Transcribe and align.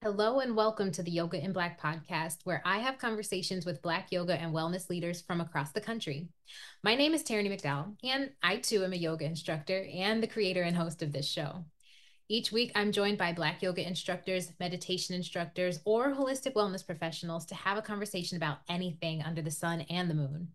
Hello 0.00 0.38
and 0.38 0.54
welcome 0.54 0.92
to 0.92 1.02
the 1.02 1.10
Yoga 1.10 1.42
in 1.42 1.52
Black 1.52 1.80
podcast, 1.80 2.36
where 2.44 2.62
I 2.64 2.78
have 2.78 2.98
conversations 2.98 3.66
with 3.66 3.82
Black 3.82 4.12
yoga 4.12 4.40
and 4.40 4.54
wellness 4.54 4.88
leaders 4.88 5.20
from 5.20 5.40
across 5.40 5.72
the 5.72 5.80
country. 5.80 6.28
My 6.84 6.94
name 6.94 7.14
is 7.14 7.24
Tereney 7.24 7.50
McDowell, 7.50 7.96
and 8.04 8.30
I 8.40 8.58
too 8.58 8.84
am 8.84 8.92
a 8.92 8.96
yoga 8.96 9.24
instructor 9.24 9.84
and 9.92 10.22
the 10.22 10.28
creator 10.28 10.62
and 10.62 10.76
host 10.76 11.02
of 11.02 11.10
this 11.10 11.26
show. 11.26 11.64
Each 12.28 12.52
week, 12.52 12.70
I'm 12.76 12.92
joined 12.92 13.18
by 13.18 13.32
Black 13.32 13.60
yoga 13.60 13.84
instructors, 13.84 14.52
meditation 14.60 15.16
instructors, 15.16 15.80
or 15.84 16.14
holistic 16.14 16.52
wellness 16.52 16.86
professionals 16.86 17.44
to 17.46 17.56
have 17.56 17.76
a 17.76 17.82
conversation 17.82 18.36
about 18.36 18.58
anything 18.68 19.22
under 19.22 19.42
the 19.42 19.50
sun 19.50 19.80
and 19.90 20.08
the 20.08 20.14
moon. 20.14 20.46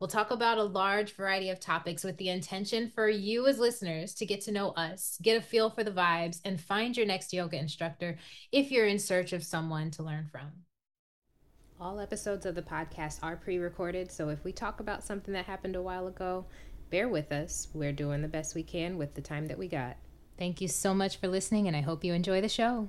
We'll 0.00 0.08
talk 0.08 0.30
about 0.30 0.58
a 0.58 0.62
large 0.62 1.16
variety 1.16 1.50
of 1.50 1.58
topics 1.58 2.04
with 2.04 2.16
the 2.18 2.28
intention 2.28 2.92
for 2.94 3.08
you 3.08 3.48
as 3.48 3.58
listeners 3.58 4.14
to 4.14 4.26
get 4.26 4.40
to 4.42 4.52
know 4.52 4.70
us, 4.70 5.18
get 5.22 5.36
a 5.36 5.40
feel 5.40 5.70
for 5.70 5.82
the 5.82 5.90
vibes, 5.90 6.40
and 6.44 6.60
find 6.60 6.96
your 6.96 7.06
next 7.06 7.32
yoga 7.32 7.58
instructor 7.58 8.16
if 8.52 8.70
you're 8.70 8.86
in 8.86 9.00
search 9.00 9.32
of 9.32 9.42
someone 9.42 9.90
to 9.90 10.04
learn 10.04 10.28
from. 10.30 10.52
All 11.80 11.98
episodes 11.98 12.46
of 12.46 12.54
the 12.54 12.62
podcast 12.62 13.18
are 13.24 13.36
pre 13.36 13.58
recorded, 13.58 14.12
so 14.12 14.28
if 14.28 14.44
we 14.44 14.52
talk 14.52 14.78
about 14.78 15.02
something 15.02 15.34
that 15.34 15.46
happened 15.46 15.74
a 15.74 15.82
while 15.82 16.06
ago, 16.06 16.46
bear 16.90 17.08
with 17.08 17.32
us. 17.32 17.66
We're 17.74 17.92
doing 17.92 18.22
the 18.22 18.28
best 18.28 18.54
we 18.54 18.62
can 18.62 18.98
with 18.98 19.14
the 19.14 19.20
time 19.20 19.46
that 19.46 19.58
we 19.58 19.66
got. 19.66 19.96
Thank 20.38 20.60
you 20.60 20.68
so 20.68 20.94
much 20.94 21.16
for 21.16 21.26
listening, 21.26 21.66
and 21.66 21.76
I 21.76 21.80
hope 21.80 22.04
you 22.04 22.14
enjoy 22.14 22.40
the 22.40 22.48
show. 22.48 22.88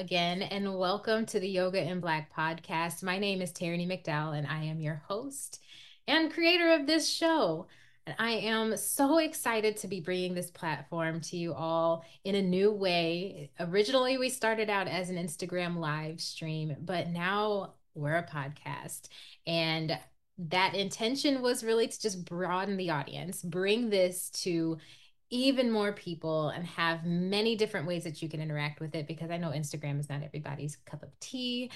Again, 0.00 0.40
and 0.40 0.78
welcome 0.78 1.26
to 1.26 1.38
the 1.38 1.46
Yoga 1.46 1.86
in 1.86 2.00
Black 2.00 2.34
podcast. 2.34 3.02
My 3.02 3.18
name 3.18 3.42
is 3.42 3.52
Tereney 3.52 3.86
McDowell, 3.86 4.34
and 4.34 4.46
I 4.46 4.64
am 4.64 4.80
your 4.80 5.02
host 5.06 5.60
and 6.08 6.32
creator 6.32 6.72
of 6.72 6.86
this 6.86 7.06
show. 7.06 7.66
And 8.06 8.16
I 8.18 8.30
am 8.30 8.78
so 8.78 9.18
excited 9.18 9.76
to 9.76 9.88
be 9.88 10.00
bringing 10.00 10.32
this 10.32 10.50
platform 10.50 11.20
to 11.20 11.36
you 11.36 11.52
all 11.52 12.06
in 12.24 12.34
a 12.34 12.40
new 12.40 12.72
way. 12.72 13.50
Originally, 13.60 14.16
we 14.16 14.30
started 14.30 14.70
out 14.70 14.88
as 14.88 15.10
an 15.10 15.16
Instagram 15.16 15.76
live 15.76 16.18
stream, 16.18 16.76
but 16.80 17.10
now 17.10 17.74
we're 17.94 18.16
a 18.16 18.26
podcast. 18.26 19.10
And 19.46 19.98
that 20.48 20.74
intention 20.74 21.42
was 21.42 21.62
really 21.62 21.88
to 21.88 22.00
just 22.00 22.24
broaden 22.24 22.78
the 22.78 22.88
audience, 22.88 23.42
bring 23.42 23.90
this 23.90 24.30
to 24.30 24.78
even 25.30 25.70
more 25.70 25.92
people 25.92 26.48
and 26.48 26.66
have 26.66 27.04
many 27.04 27.56
different 27.56 27.86
ways 27.86 28.04
that 28.04 28.20
you 28.20 28.28
can 28.28 28.40
interact 28.40 28.80
with 28.80 28.94
it 28.94 29.06
because 29.06 29.30
I 29.30 29.36
know 29.36 29.50
Instagram 29.50 30.00
is 30.00 30.08
not 30.08 30.22
everybody's 30.22 30.76
cup 30.84 31.02
of 31.02 31.18
tea. 31.20 31.70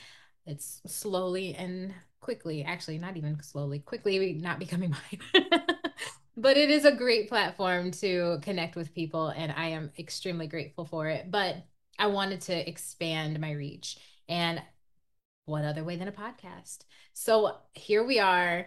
It's 0.45 0.83
slowly 0.87 1.55
and 1.55 1.95
quickly, 2.21 2.65
actually, 2.65 2.99
not 2.99 3.17
even 3.17 3.41
slowly, 3.43 3.79
quickly 3.79 4.35
not 4.35 4.59
becoming 4.59 4.91
mine. 5.35 5.45
but 6.37 6.57
it 6.57 6.71
is 6.71 6.85
a 6.85 6.93
great 6.93 7.29
platform 7.29 7.93
to 7.93 8.39
connect 8.43 8.77
with 8.77 8.95
people, 8.95 9.29
and 9.29 9.53
I 9.53 9.69
am 9.69 9.93
extremely 9.99 10.49
grateful 10.49 10.85
for 10.85 11.07
it. 11.09 11.31
But 11.31 11.57
I 11.99 12.09
wanted 12.09 12.41
to 12.43 12.69
expand 12.69 13.39
my 13.41 13.53
reach. 13.53 13.99
And 14.29 14.61
what 15.45 15.65
other 15.65 15.85
way 15.85 15.97
than 15.97 16.09
a 16.09 16.13
podcast? 16.13 16.79
So 17.13 17.57
here 17.75 18.05
we 18.05 18.19
are 18.19 18.67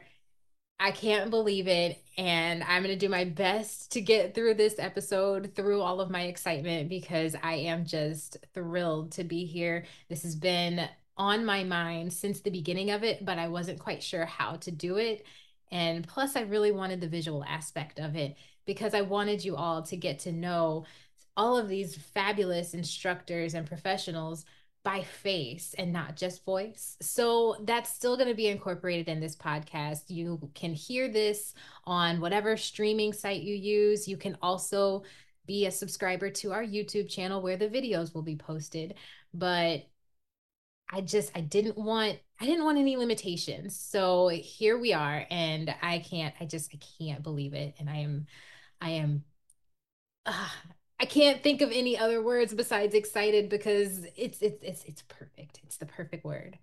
I 0.80 0.92
can't 0.92 1.30
believe 1.30 1.67
it. 1.67 2.03
And 2.17 2.64
I'm 2.64 2.83
going 2.83 2.94
to 2.94 3.06
do 3.06 3.09
my 3.09 3.25
best 3.25 3.92
to 3.92 4.02
get 4.02 4.33
through 4.33 4.56
this 4.56 4.75
episode, 4.80 5.53
through 5.56 5.81
all 5.81 6.02
of 6.02 6.09
my 6.09 6.23
excitement, 6.23 6.89
because 6.89 7.36
I 7.42 7.53
am 7.53 7.86
just 7.86 8.38
thrilled 8.53 9.11
to 9.14 9.23
be 9.23 9.45
here. 9.45 9.86
This 10.09 10.23
has 10.23 10.36
been 10.36 10.88
on 11.17 11.45
my 11.45 11.64
mind 11.64 12.14
since 12.14 12.42
the 12.42 12.52
beginning 12.52 12.92
of 12.92 13.03
it, 13.03 13.25
but 13.25 13.39
I 13.39 13.48
wasn't 13.48 13.80
quite 13.80 14.03
sure 14.03 14.25
how 14.25 14.55
to 14.58 14.72
do 14.72 14.98
it. 14.98 15.25
And 15.72 16.08
plus, 16.08 16.36
I 16.36 16.42
really 16.42 16.72
wanted 16.72 17.02
the 17.02 17.08
visual 17.08 17.44
aspect 17.44 18.00
of 18.00 18.16
it 18.16 18.36
because 18.66 18.93
I 18.93 19.02
wanted 19.02 19.43
you 19.43 19.55
all 19.55 19.82
to 19.83 19.98
get 19.98 20.20
to 20.20 20.32
know 20.32 20.86
all 21.36 21.58
of 21.58 21.70
these 21.70 21.95
fabulous 21.95 22.73
instructors 22.73 23.54
and 23.54 23.67
professionals 23.67 24.45
by 24.87 25.03
face 25.03 25.75
and 25.77 25.92
not 25.92 26.15
just 26.15 26.45
voice. 26.45 26.95
So 27.02 27.58
that's 27.65 27.93
still 27.93 28.15
going 28.15 28.30
to 28.30 28.33
be 28.33 28.48
incorporated 28.48 29.09
in 29.09 29.20
this 29.20 29.36
podcast. 29.36 30.03
You 30.08 30.49
can 30.55 30.71
hear 30.71 31.09
this 31.09 31.53
on 31.83 32.21
whatever 32.21 32.55
streaming 32.55 33.11
site 33.11 33.42
you 33.42 33.53
use. 33.53 34.08
You 34.08 34.15
can 34.15 34.37
also 34.42 35.03
be 35.45 35.65
a 35.65 35.71
subscriber 35.71 36.30
to 36.30 36.53
our 36.53 36.64
YouTube 36.64 37.09
channel 37.09 37.42
where 37.42 37.58
the 37.58 37.67
videos 37.67 38.15
will 38.15 38.21
be 38.21 38.37
posted. 38.37 38.93
But 39.33 39.89
I 40.89 41.02
just 41.02 41.33
I 41.36 41.42
didn't 41.42 41.77
want 41.77 42.17
I 42.39 42.45
didn't 42.45 42.64
want 42.64 42.77
any 42.77 42.95
limitations. 42.95 43.77
So 43.77 44.30
here 44.30 44.80
we 44.80 44.93
are 44.93 45.25
and 45.30 45.75
I 45.81 45.99
can't 45.99 46.33
I 46.39 46.45
just 46.45 46.73
I 46.73 46.80
can't 46.98 47.23
believe 47.23 47.54
it 47.54 47.75
and 47.77 47.89
I 47.89 47.98
am 47.98 48.25
I 48.80 48.92
am 48.92 49.25
I 51.00 51.06
can't 51.06 51.44
think 51.44 51.62
of 51.62 51.72
any 51.72 51.98
other 51.98 52.24
words 52.24 52.54
besides 52.54 52.96
excited 52.96 53.50
because 53.50 54.06
it's 54.16 54.42
it's 54.42 54.64
it's 54.64 54.84
it's 54.84 55.02
perfect. 55.04 55.60
It's 55.64 55.78
the 55.78 55.86
perfect 55.86 56.26
word. 56.26 56.58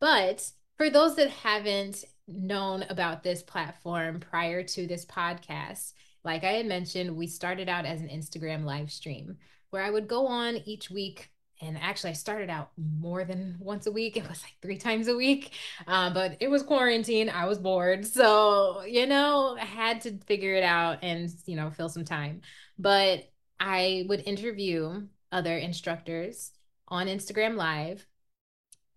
But 0.00 0.50
for 0.78 0.88
those 0.90 1.16
that 1.16 1.30
haven't 1.30 2.04
known 2.26 2.84
about 2.88 3.22
this 3.22 3.42
platform 3.42 4.20
prior 4.20 4.62
to 4.62 4.86
this 4.86 5.04
podcast, 5.04 5.92
like 6.24 6.44
I 6.44 6.52
had 6.52 6.66
mentioned, 6.66 7.14
we 7.16 7.26
started 7.26 7.68
out 7.68 7.84
as 7.84 8.00
an 8.00 8.08
Instagram 8.08 8.64
live 8.64 8.90
stream 8.90 9.36
where 9.70 9.82
I 9.82 9.90
would 9.90 10.08
go 10.08 10.26
on 10.26 10.56
each 10.64 10.90
week. 10.90 11.30
And 11.60 11.78
actually, 11.78 12.10
I 12.10 12.14
started 12.14 12.50
out 12.50 12.70
more 12.76 13.24
than 13.24 13.56
once 13.60 13.86
a 13.86 13.92
week. 13.92 14.16
It 14.16 14.28
was 14.28 14.42
like 14.42 14.54
three 14.62 14.78
times 14.78 15.08
a 15.08 15.16
week. 15.16 15.52
Um, 15.86 16.14
but 16.14 16.36
it 16.40 16.48
was 16.48 16.62
quarantine. 16.62 17.28
I 17.28 17.46
was 17.46 17.58
bored. 17.58 18.06
So, 18.06 18.82
you 18.84 19.06
know, 19.06 19.56
I 19.60 19.64
had 19.64 20.00
to 20.02 20.18
figure 20.26 20.54
it 20.54 20.64
out 20.64 20.98
and, 21.02 21.30
you 21.46 21.56
know, 21.56 21.70
fill 21.70 21.88
some 21.88 22.04
time. 22.04 22.40
But 22.78 23.30
I 23.66 24.04
would 24.10 24.20
interview 24.26 25.06
other 25.32 25.56
instructors 25.56 26.52
on 26.86 27.06
Instagram 27.06 27.56
Live 27.56 28.06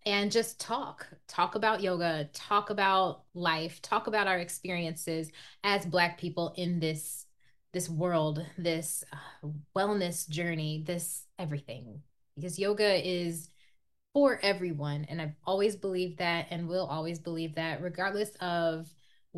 and 0.06 0.30
just 0.30 0.60
talk, 0.60 1.08
talk 1.26 1.56
about 1.56 1.82
yoga, 1.82 2.30
talk 2.34 2.70
about 2.70 3.24
life, 3.34 3.82
talk 3.82 4.08
about 4.08 4.28
our 4.28 4.40
experiences 4.40 5.32
as 5.64 5.86
Black 5.86 6.20
people 6.20 6.54
in 6.58 6.82
this 6.82 7.26
this 7.72 7.90
world, 7.90 8.46
this 8.58 9.06
uh, 9.14 9.48
wellness 9.74 10.28
journey, 10.28 10.84
this 10.86 11.24
everything. 11.40 12.02
Because 12.36 12.60
yoga 12.60 13.08
is 13.08 13.50
for 14.14 14.38
everyone, 14.44 15.06
and 15.08 15.22
I've 15.22 15.36
always 15.46 15.78
believed 15.78 16.18
that, 16.18 16.48
and 16.50 16.68
will 16.68 16.88
always 16.88 17.20
believe 17.20 17.56
that, 17.56 17.82
regardless 17.82 18.32
of 18.42 18.90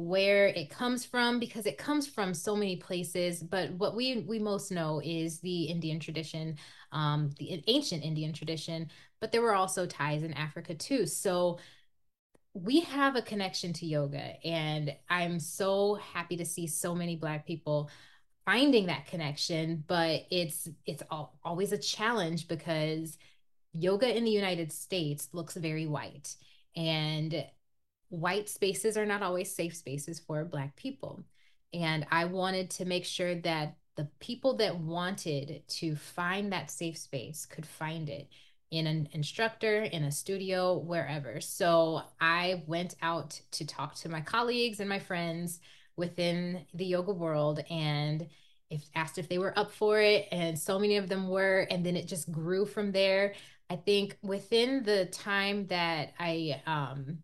where 0.06 0.48
it 0.48 0.70
comes 0.70 1.06
from 1.06 1.40
because 1.40 1.66
it 1.66 1.78
comes 1.78 2.08
from 2.08 2.34
so 2.34 2.56
many 2.56 2.76
places 2.76 3.42
but 3.44 3.72
what 3.74 3.96
we 3.96 4.26
we 4.28 4.40
most 4.40 4.72
know 4.72 5.02
is 5.04 5.40
the 5.40 5.64
indian 5.64 6.00
tradition 6.00 6.56
um 6.92 7.30
the 7.38 7.64
ancient 7.68 8.04
indian 8.04 8.34
tradition 8.34 8.90
but 9.20 9.32
there 9.32 9.42
were 9.42 9.56
also 9.56 9.86
ties 9.86 10.24
in 10.24 10.34
africa 10.34 10.74
too. 10.74 11.06
So 11.06 11.60
we 12.54 12.80
have 12.82 13.16
a 13.16 13.22
connection 13.22 13.74
to 13.74 13.86
yoga 13.86 14.34
and 14.46 14.96
i'm 15.10 15.40
so 15.40 15.96
happy 15.96 16.36
to 16.38 16.46
see 16.46 16.66
so 16.66 16.96
many 16.96 17.16
black 17.16 17.46
people 17.46 17.90
finding 18.46 18.88
that 18.88 19.06
connection 19.06 19.84
but 19.88 20.26
it's 20.32 20.68
it's 20.86 21.04
all, 21.12 21.38
always 21.44 21.72
a 21.72 21.78
challenge 21.78 22.48
because 22.48 23.18
yoga 23.74 24.16
in 24.16 24.24
the 24.24 24.32
united 24.32 24.72
states 24.72 25.30
looks 25.34 25.56
very 25.56 25.86
white. 25.86 26.36
And 26.76 27.46
white 28.10 28.50
spaces 28.50 28.98
are 28.98 29.06
not 29.06 29.24
always 29.24 29.54
safe 29.54 29.76
spaces 29.76 30.20
for 30.20 30.44
Black 30.46 30.76
people. 30.76 31.24
And 31.74 32.06
I 32.12 32.26
wanted 32.26 32.70
to 32.72 32.86
make 32.86 33.06
sure 33.06 33.36
that 33.36 33.76
the 33.96 34.10
people 34.20 34.56
that 34.58 34.80
wanted 34.80 35.64
to 35.68 35.96
find 35.96 36.52
that 36.52 36.72
safe 36.72 36.98
space 36.98 37.46
could 37.46 37.66
find 37.66 38.10
it 38.10 38.30
in 38.72 38.88
an 38.88 39.10
instructor, 39.14 39.84
in 39.84 40.04
a 40.04 40.12
studio, 40.12 40.78
wherever. 40.78 41.42
So 41.42 42.04
I 42.22 42.64
went 42.68 42.96
out 43.02 43.40
to 43.52 43.66
talk 43.66 43.96
to 43.96 44.10
my 44.10 44.22
colleagues 44.22 44.80
and 44.80 44.90
my 44.90 45.00
friends 45.00 45.60
within 45.96 46.66
the 46.74 46.86
yoga 46.86 47.12
world 47.12 47.60
and 47.70 48.28
if 48.70 48.84
asked 48.96 49.18
if 49.18 49.28
they 49.28 49.38
were 49.38 49.58
up 49.58 49.72
for 49.72 50.00
it 50.00 50.28
and 50.32 50.58
so 50.58 50.80
many 50.80 50.96
of 50.96 51.10
them 51.10 51.28
were 51.28 51.68
and 51.70 51.86
then 51.86 51.98
it 51.98 52.08
just 52.08 52.32
grew 52.32 52.66
from 52.66 52.92
there 52.92 53.34
i 53.70 53.76
think 53.76 54.18
within 54.22 54.82
the 54.84 55.06
time 55.08 55.68
that 55.68 56.14
i 56.20 56.62
um, 56.66 57.18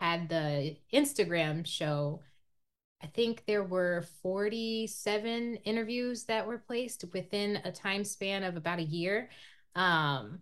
had 0.00 0.28
the 0.28 0.76
Instagram 0.92 1.66
show, 1.66 2.22
I 3.02 3.06
think 3.06 3.44
there 3.46 3.64
were 3.64 4.04
47 4.22 5.56
interviews 5.56 6.24
that 6.24 6.46
were 6.46 6.58
placed 6.58 7.04
within 7.12 7.56
a 7.64 7.72
time 7.72 8.04
span 8.04 8.42
of 8.42 8.56
about 8.56 8.78
a 8.78 8.84
year. 8.84 9.30
Um, 9.74 10.40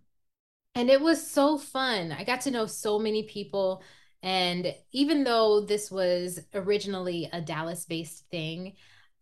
and 0.75 0.91
it 0.91 1.01
was 1.01 1.25
so 1.25 1.59
fun. 1.59 2.13
I 2.13 2.25
got 2.25 2.43
to 2.43 2.51
know 2.51 2.67
so 2.67 2.99
many 2.99 3.25
people. 3.25 3.83
And 4.23 4.75
even 4.93 5.25
though 5.25 5.61
this 5.61 5.91
was 5.91 6.41
originally 6.55 7.29
a 7.33 7.41
Dallas 7.41 7.85
based 7.85 8.25
thing, 8.31 8.75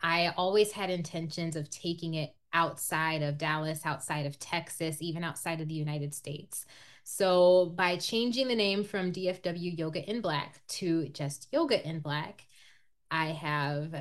I 0.02 0.34
always 0.36 0.72
had 0.72 0.90
intentions 0.90 1.56
of 1.56 1.70
taking 1.70 2.14
it 2.14 2.34
outside 2.52 3.22
of 3.22 3.38
Dallas, 3.38 3.84
outside 3.84 4.26
of 4.26 4.38
Texas, 4.38 4.98
even 5.00 5.24
outside 5.24 5.60
of 5.60 5.68
the 5.68 5.74
United 5.74 6.14
States. 6.14 6.66
So, 7.08 7.66
by 7.76 7.98
changing 7.98 8.48
the 8.48 8.56
name 8.56 8.82
from 8.82 9.12
DFW 9.12 9.78
Yoga 9.78 10.04
in 10.10 10.20
Black 10.20 10.60
to 10.66 11.08
just 11.10 11.46
Yoga 11.52 11.86
in 11.88 12.00
Black, 12.00 12.44
I 13.12 13.28
have 13.28 13.94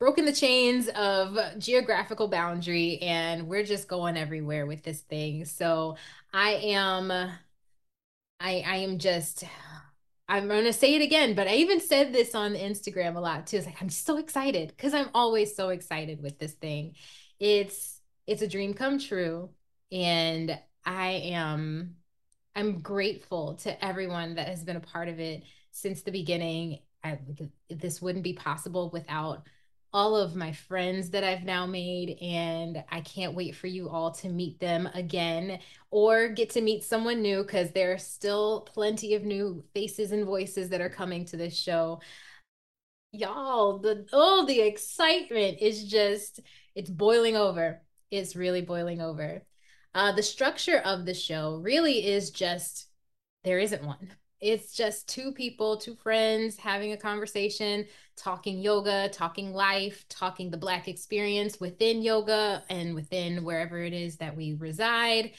broken 0.00 0.24
the 0.24 0.32
chains 0.32 0.88
of 0.88 1.38
geographical 1.58 2.26
boundary 2.26 2.98
and 3.02 3.46
we're 3.46 3.62
just 3.62 3.86
going 3.86 4.16
everywhere 4.16 4.66
with 4.66 4.82
this 4.82 5.00
thing. 5.02 5.44
So, 5.44 5.96
I 6.34 6.54
am 6.54 7.12
I 7.12 7.30
I 8.40 8.76
am 8.78 8.98
just 8.98 9.44
I'm 10.28 10.48
going 10.48 10.64
to 10.64 10.72
say 10.72 10.96
it 10.96 11.02
again, 11.02 11.34
but 11.34 11.46
I 11.46 11.54
even 11.54 11.80
said 11.80 12.12
this 12.12 12.34
on 12.34 12.54
Instagram 12.54 13.14
a 13.14 13.20
lot 13.20 13.46
too. 13.46 13.58
It's 13.58 13.66
like 13.66 13.80
I'm 13.80 13.90
so 13.90 14.18
excited 14.18 14.70
because 14.76 14.92
I'm 14.92 15.10
always 15.14 15.54
so 15.54 15.68
excited 15.68 16.20
with 16.20 16.40
this 16.40 16.54
thing. 16.54 16.96
It's 17.38 18.00
it's 18.26 18.42
a 18.42 18.48
dream 18.48 18.74
come 18.74 18.98
true 18.98 19.50
and 19.92 20.58
I 20.84 21.10
am 21.10 21.94
I'm 22.58 22.80
grateful 22.80 23.54
to 23.62 23.84
everyone 23.84 24.34
that 24.34 24.48
has 24.48 24.64
been 24.64 24.74
a 24.74 24.80
part 24.80 25.08
of 25.08 25.20
it 25.20 25.44
since 25.70 26.02
the 26.02 26.10
beginning. 26.10 26.80
I, 27.04 27.20
this 27.70 28.02
wouldn't 28.02 28.24
be 28.24 28.32
possible 28.32 28.90
without 28.90 29.46
all 29.92 30.16
of 30.16 30.34
my 30.34 30.50
friends 30.50 31.10
that 31.10 31.22
I've 31.22 31.44
now 31.44 31.66
made, 31.66 32.18
and 32.20 32.82
I 32.90 33.00
can't 33.02 33.34
wait 33.34 33.54
for 33.54 33.68
you 33.68 33.88
all 33.88 34.10
to 34.10 34.28
meet 34.28 34.58
them 34.58 34.88
again 34.92 35.60
or 35.92 36.30
get 36.30 36.50
to 36.50 36.60
meet 36.60 36.82
someone 36.82 37.22
new 37.22 37.44
because 37.44 37.70
there 37.70 37.92
are 37.92 37.98
still 37.98 38.62
plenty 38.62 39.14
of 39.14 39.22
new 39.22 39.62
faces 39.72 40.10
and 40.10 40.26
voices 40.26 40.68
that 40.70 40.80
are 40.80 40.90
coming 40.90 41.24
to 41.26 41.36
this 41.36 41.56
show. 41.56 42.00
Y'all, 43.12 43.78
the 43.78 44.04
oh, 44.12 44.46
the 44.46 44.62
excitement 44.62 45.58
is 45.60 45.84
just 45.84 46.40
it's 46.74 46.90
boiling 46.90 47.36
over. 47.36 47.82
It's 48.10 48.34
really 48.34 48.62
boiling 48.62 49.00
over. 49.00 49.44
Uh, 49.98 50.12
the 50.12 50.22
structure 50.22 50.78
of 50.84 51.04
the 51.04 51.12
show 51.12 51.56
really 51.56 52.06
is 52.06 52.30
just 52.30 52.86
there 53.42 53.58
isn't 53.58 53.84
one 53.84 54.08
it's 54.40 54.72
just 54.72 55.08
two 55.08 55.32
people, 55.32 55.76
two 55.76 55.96
friends 55.96 56.56
having 56.56 56.92
a 56.92 56.96
conversation, 56.96 57.86
talking 58.16 58.60
yoga, 58.60 59.08
talking 59.08 59.52
life, 59.52 60.04
talking 60.08 60.50
the 60.50 60.56
Black 60.56 60.86
experience 60.86 61.58
within 61.58 62.02
yoga 62.02 62.62
and 62.70 62.94
within 62.94 63.42
wherever 63.42 63.82
it 63.82 63.92
is 63.92 64.18
that 64.18 64.36
we 64.36 64.54
reside. 64.54 65.32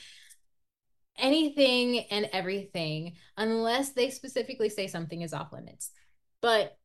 Anything 1.18 2.00
and 2.12 2.30
everything, 2.34 3.14
unless 3.38 3.92
they 3.92 4.10
specifically 4.10 4.70
say 4.70 4.88
something 4.88 5.22
is 5.22 5.34
off 5.34 5.54
limits. 5.54 5.92
But 6.42 6.78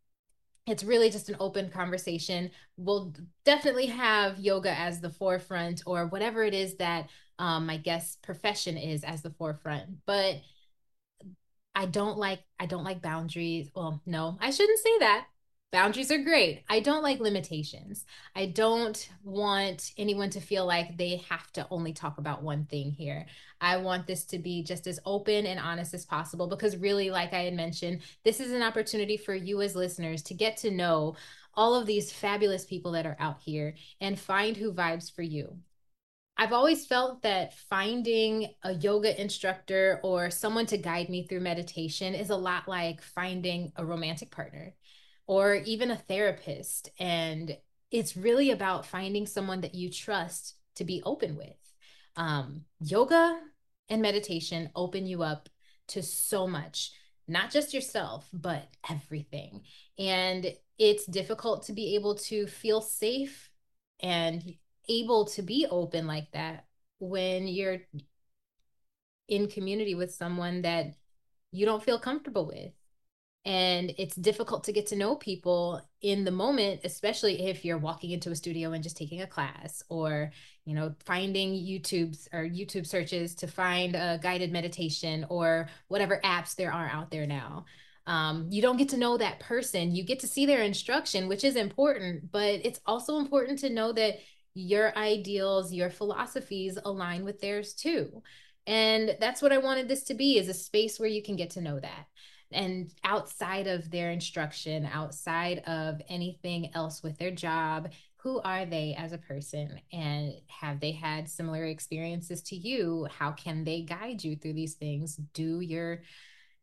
it's 0.66 0.84
really 0.84 1.10
just 1.10 1.28
an 1.28 1.36
open 1.40 1.68
conversation. 1.70 2.50
We'll 2.76 3.12
definitely 3.44 3.86
have 3.86 4.38
yoga 4.38 4.70
as 4.70 5.00
the 5.00 5.10
forefront 5.10 5.82
or 5.84 6.06
whatever 6.06 6.42
it 6.42 6.54
is 6.54 6.76
that 6.76 7.10
um, 7.38 7.66
my 7.66 7.76
guest 7.76 8.22
profession 8.22 8.76
is 8.76 9.04
as 9.04 9.22
the 9.22 9.30
forefront. 9.30 10.04
But 10.06 10.40
I 11.74 11.86
don't 11.86 12.18
like 12.18 12.40
I 12.58 12.66
don't 12.66 12.84
like 12.84 13.02
boundaries. 13.02 13.70
Well, 13.74 14.00
no, 14.06 14.38
I 14.40 14.50
shouldn't 14.50 14.78
say 14.78 14.98
that. 15.00 15.26
Boundaries 15.72 16.12
are 16.12 16.18
great. 16.18 16.62
I 16.68 16.78
don't 16.78 17.02
like 17.02 17.18
limitations. 17.18 18.04
I 18.36 18.46
don't 18.46 19.08
want 19.24 19.90
anyone 19.98 20.30
to 20.30 20.40
feel 20.40 20.64
like 20.66 20.96
they 20.96 21.16
have 21.28 21.50
to 21.54 21.66
only 21.68 21.92
talk 21.92 22.18
about 22.18 22.44
one 22.44 22.66
thing 22.66 22.92
here. 22.92 23.26
I 23.60 23.78
want 23.78 24.06
this 24.06 24.24
to 24.26 24.38
be 24.38 24.62
just 24.62 24.86
as 24.86 25.00
open 25.04 25.46
and 25.46 25.58
honest 25.58 25.92
as 25.92 26.04
possible 26.04 26.46
because, 26.46 26.76
really, 26.76 27.10
like 27.10 27.32
I 27.32 27.40
had 27.40 27.54
mentioned, 27.54 28.02
this 28.22 28.38
is 28.38 28.52
an 28.52 28.62
opportunity 28.62 29.16
for 29.16 29.34
you 29.34 29.62
as 29.62 29.74
listeners 29.74 30.22
to 30.24 30.34
get 30.34 30.56
to 30.58 30.70
know 30.70 31.16
all 31.54 31.74
of 31.74 31.86
these 31.86 32.12
fabulous 32.12 32.64
people 32.64 32.92
that 32.92 33.06
are 33.06 33.16
out 33.18 33.40
here 33.40 33.74
and 34.00 34.16
find 34.16 34.56
who 34.56 34.72
vibes 34.72 35.12
for 35.12 35.22
you. 35.22 35.58
I've 36.36 36.52
always 36.52 36.84
felt 36.84 37.22
that 37.22 37.54
finding 37.54 38.48
a 38.62 38.74
yoga 38.74 39.20
instructor 39.20 40.00
or 40.02 40.30
someone 40.30 40.66
to 40.66 40.76
guide 40.76 41.08
me 41.08 41.26
through 41.26 41.40
meditation 41.40 42.14
is 42.14 42.30
a 42.30 42.36
lot 42.36 42.66
like 42.66 43.02
finding 43.02 43.72
a 43.76 43.84
romantic 43.84 44.30
partner 44.30 44.74
or 45.26 45.54
even 45.54 45.90
a 45.90 45.96
therapist. 45.96 46.90
And 46.98 47.56
it's 47.90 48.16
really 48.16 48.50
about 48.50 48.86
finding 48.86 49.26
someone 49.26 49.60
that 49.60 49.76
you 49.76 49.90
trust 49.90 50.56
to 50.76 50.84
be 50.84 51.02
open 51.04 51.36
with. 51.36 51.54
Um, 52.16 52.62
yoga 52.80 53.38
and 53.88 54.02
meditation 54.02 54.70
open 54.74 55.06
you 55.06 55.22
up 55.22 55.48
to 55.88 56.02
so 56.02 56.48
much, 56.48 56.90
not 57.28 57.52
just 57.52 57.72
yourself, 57.72 58.28
but 58.32 58.66
everything. 58.90 59.62
And 59.98 60.52
it's 60.78 61.06
difficult 61.06 61.66
to 61.66 61.72
be 61.72 61.94
able 61.94 62.16
to 62.16 62.48
feel 62.48 62.80
safe 62.80 63.50
and 64.00 64.42
able 64.88 65.26
to 65.26 65.42
be 65.42 65.66
open 65.70 66.06
like 66.06 66.30
that 66.32 66.66
when 66.98 67.46
you're 67.48 67.78
in 69.28 69.48
community 69.48 69.94
with 69.94 70.14
someone 70.14 70.62
that 70.62 70.94
you 71.52 71.64
don't 71.64 71.82
feel 71.82 71.98
comfortable 71.98 72.46
with. 72.46 72.72
And 73.46 73.92
it's 73.98 74.16
difficult 74.16 74.64
to 74.64 74.72
get 74.72 74.86
to 74.86 74.96
know 74.96 75.16
people 75.16 75.82
in 76.00 76.24
the 76.24 76.30
moment, 76.30 76.80
especially 76.82 77.46
if 77.46 77.62
you're 77.62 77.76
walking 77.76 78.10
into 78.10 78.30
a 78.30 78.36
studio 78.36 78.72
and 78.72 78.82
just 78.82 78.96
taking 78.96 79.20
a 79.20 79.26
class 79.26 79.82
or, 79.90 80.32
you 80.64 80.74
know, 80.74 80.94
finding 81.04 81.52
YouTube's 81.52 82.26
or 82.32 82.44
YouTube 82.44 82.86
searches 82.86 83.34
to 83.36 83.46
find 83.46 83.94
a 83.96 84.18
guided 84.22 84.50
meditation 84.50 85.26
or 85.28 85.68
whatever 85.88 86.20
apps 86.24 86.54
there 86.54 86.72
are 86.72 86.88
out 86.88 87.10
there 87.10 87.26
now. 87.26 87.66
Um, 88.06 88.48
you 88.50 88.62
don't 88.62 88.78
get 88.78 88.90
to 88.90 88.96
know 88.96 89.18
that 89.18 89.40
person. 89.40 89.94
You 89.94 90.04
get 90.04 90.20
to 90.20 90.26
see 90.26 90.46
their 90.46 90.62
instruction, 90.62 91.28
which 91.28 91.44
is 91.44 91.56
important, 91.56 92.32
but 92.32 92.60
it's 92.64 92.80
also 92.86 93.18
important 93.18 93.58
to 93.60 93.70
know 93.70 93.92
that 93.92 94.20
your 94.54 94.96
ideals, 94.96 95.72
your 95.72 95.90
philosophies 95.90 96.78
align 96.84 97.24
with 97.24 97.40
theirs 97.40 97.74
too. 97.74 98.22
And 98.66 99.16
that's 99.20 99.42
what 99.42 99.52
I 99.52 99.58
wanted 99.58 99.88
this 99.88 100.04
to 100.04 100.14
be 100.14 100.38
is 100.38 100.48
a 100.48 100.54
space 100.54 100.98
where 100.98 101.08
you 101.08 101.22
can 101.22 101.36
get 101.36 101.50
to 101.50 101.60
know 101.60 101.78
that. 101.80 102.06
And 102.52 102.90
outside 103.02 103.66
of 103.66 103.90
their 103.90 104.10
instruction, 104.10 104.88
outside 104.90 105.58
of 105.66 106.00
anything 106.08 106.70
else 106.74 107.02
with 107.02 107.18
their 107.18 107.32
job, 107.32 107.92
who 108.16 108.40
are 108.40 108.64
they 108.64 108.94
as 108.96 109.12
a 109.12 109.18
person? 109.18 109.80
And 109.92 110.34
have 110.46 110.80
they 110.80 110.92
had 110.92 111.28
similar 111.28 111.66
experiences 111.66 112.42
to 112.44 112.56
you? 112.56 113.06
How 113.10 113.32
can 113.32 113.64
they 113.64 113.82
guide 113.82 114.24
you 114.24 114.36
through 114.36 114.54
these 114.54 114.74
things? 114.74 115.16
Do 115.34 115.60
your 115.60 116.02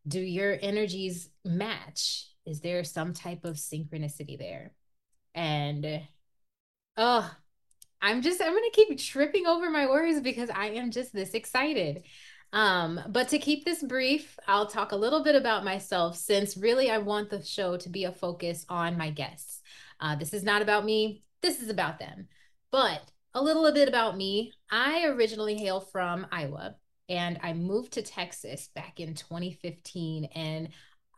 do 0.08 0.20
your 0.20 0.58
energies 0.60 1.30
match? 1.46 2.28
Is 2.48 2.62
there 2.62 2.84
some 2.84 3.14
type 3.14 3.46
of 3.46 3.58
synchronicity 3.58 4.40
there? 4.40 4.72
And 5.36 6.02
oh, 6.98 7.32
I'm 8.02 8.22
just 8.22 8.42
I'm 8.42 8.54
gonna 8.54 8.68
keep 8.74 8.98
tripping 8.98 9.46
over 9.48 9.70
my 9.70 9.88
words 9.88 10.22
because 10.22 10.50
I 10.50 10.68
am 10.68 10.92
just 10.92 11.14
this 11.14 11.34
excited. 11.34 12.04
Um, 12.54 13.00
but 13.10 13.30
to 13.30 13.40
keep 13.40 13.64
this 13.64 13.82
brief, 13.82 14.38
I'll 14.48 14.68
talk 14.68 14.92
a 14.92 14.98
little 14.98 15.24
bit 15.24 15.36
about 15.36 15.64
myself 15.64 16.18
since 16.18 16.58
really 16.58 16.92
I 16.92 16.98
want 16.98 17.30
the 17.30 17.44
show 17.44 17.78
to 17.78 17.90
be 17.90 18.04
a 18.04 18.12
focus 18.12 18.66
on 18.68 18.98
my 18.98 19.10
guests. 19.10 19.62
Uh, 20.00 20.16
this 20.16 20.34
is 20.34 20.44
not 20.44 20.62
about 20.62 20.84
me, 20.84 21.24
this 21.42 21.62
is 21.62 21.70
about 21.70 22.00
them. 22.00 22.28
But 22.72 23.02
a 23.34 23.42
little 23.42 23.72
bit 23.72 23.88
about 23.88 24.18
me. 24.18 24.52
I 24.70 25.06
originally 25.06 25.58
hail 25.58 25.80
from 25.80 26.28
Iowa 26.32 26.76
and 27.08 27.40
I 27.42 27.54
moved 27.54 27.94
to 27.94 28.02
Texas 28.02 28.70
back 28.76 29.00
in 29.00 29.14
2015. 29.14 30.26
And 30.36 30.70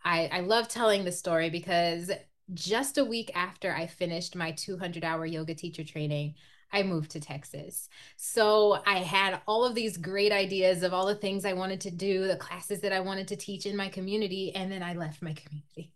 I, 0.04 0.30
I 0.32 0.40
love 0.42 0.68
telling 0.68 1.04
the 1.06 1.12
story 1.12 1.50
because 1.50 2.12
just 2.54 2.98
a 2.98 3.06
week 3.06 3.32
after 3.36 3.74
I 3.74 3.88
finished 3.88 4.36
my 4.36 4.52
200 4.52 5.04
hour 5.04 5.26
yoga 5.26 5.56
teacher 5.56 5.84
training, 5.84 6.36
I 6.74 6.82
moved 6.84 7.12
to 7.12 7.20
Texas. 7.20 7.88
So 8.18 8.82
I 8.86 8.98
had 8.98 9.42
all 9.48 9.64
of 9.64 9.76
these 9.76 9.96
great 9.96 10.32
ideas 10.32 10.82
of 10.82 10.94
all 10.94 11.06
the 11.06 11.16
things 11.16 11.46
I 11.46 11.54
wanted 11.54 11.80
to 11.82 11.92
do, 11.92 12.28
the 12.28 12.36
classes 12.36 12.82
that 12.82 12.92
I 12.92 13.00
wanted 13.00 13.28
to 13.30 13.36
teach 13.36 13.68
in 13.68 13.78
my 13.78 13.90
community, 13.90 14.54
and 14.56 14.72
then 14.72 14.82
I 14.82 14.94
left 14.96 15.22
my 15.22 15.34
community. 15.46 15.92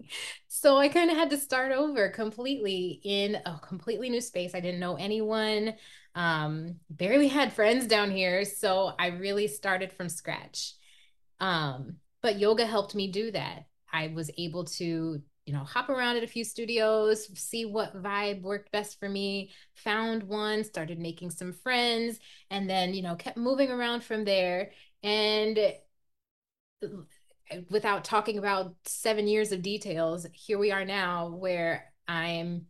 So 0.48 0.78
I 0.78 0.88
kind 0.88 1.10
of 1.10 1.18
had 1.18 1.32
to 1.32 1.38
start 1.38 1.72
over 1.72 2.10
completely 2.10 3.02
in 3.04 3.36
a 3.46 3.60
completely 3.60 4.10
new 4.10 4.22
space. 4.22 4.54
I 4.54 4.60
didn't 4.60 4.80
know 4.80 4.96
anyone, 4.96 5.74
um, 6.14 6.76
barely 6.90 7.28
had 7.28 7.52
friends 7.54 7.88
down 7.88 8.12
here. 8.12 8.46
So 8.46 8.94
I 9.00 9.08
really 9.08 9.48
started 9.48 9.92
from 9.92 10.10
scratch. 10.10 10.74
Um, 11.40 11.98
but 12.22 12.40
yoga 12.40 12.66
helped 12.66 12.96
me 12.96 13.12
do 13.12 13.32
that. 13.32 13.66
I 13.92 14.08
was 14.08 14.30
able 14.38 14.66
to 14.66 15.22
you 15.48 15.54
know, 15.54 15.64
hop 15.64 15.90
around 15.90 16.18
at 16.18 16.24
a 16.24 16.28
few 16.28 16.44
studios, 16.44 17.30
see 17.40 17.66
what 17.66 17.96
vibe 18.04 18.42
worked 18.42 18.70
best 18.74 19.00
for 19.00 19.08
me, 19.08 19.50
found 19.76 20.24
one, 20.24 20.66
started 20.66 21.00
making 21.00 21.32
some 21.32 21.54
friends, 21.54 22.20
and 22.52 22.70
then, 22.70 22.94
you 22.94 23.02
know, 23.02 23.16
kept 23.16 23.38
moving 23.38 23.72
around 23.72 24.04
from 24.04 24.26
there. 24.26 24.72
And 25.04 25.58
uh, 26.84 26.88
without 27.70 28.04
talking 28.04 28.38
about 28.38 28.76
seven 28.84 29.26
years 29.26 29.54
of 29.54 29.62
details, 29.62 30.28
here 30.34 30.58
we 30.58 30.74
are 30.74 30.84
now 30.84 31.30
where 31.30 31.94
I'm 32.10 32.66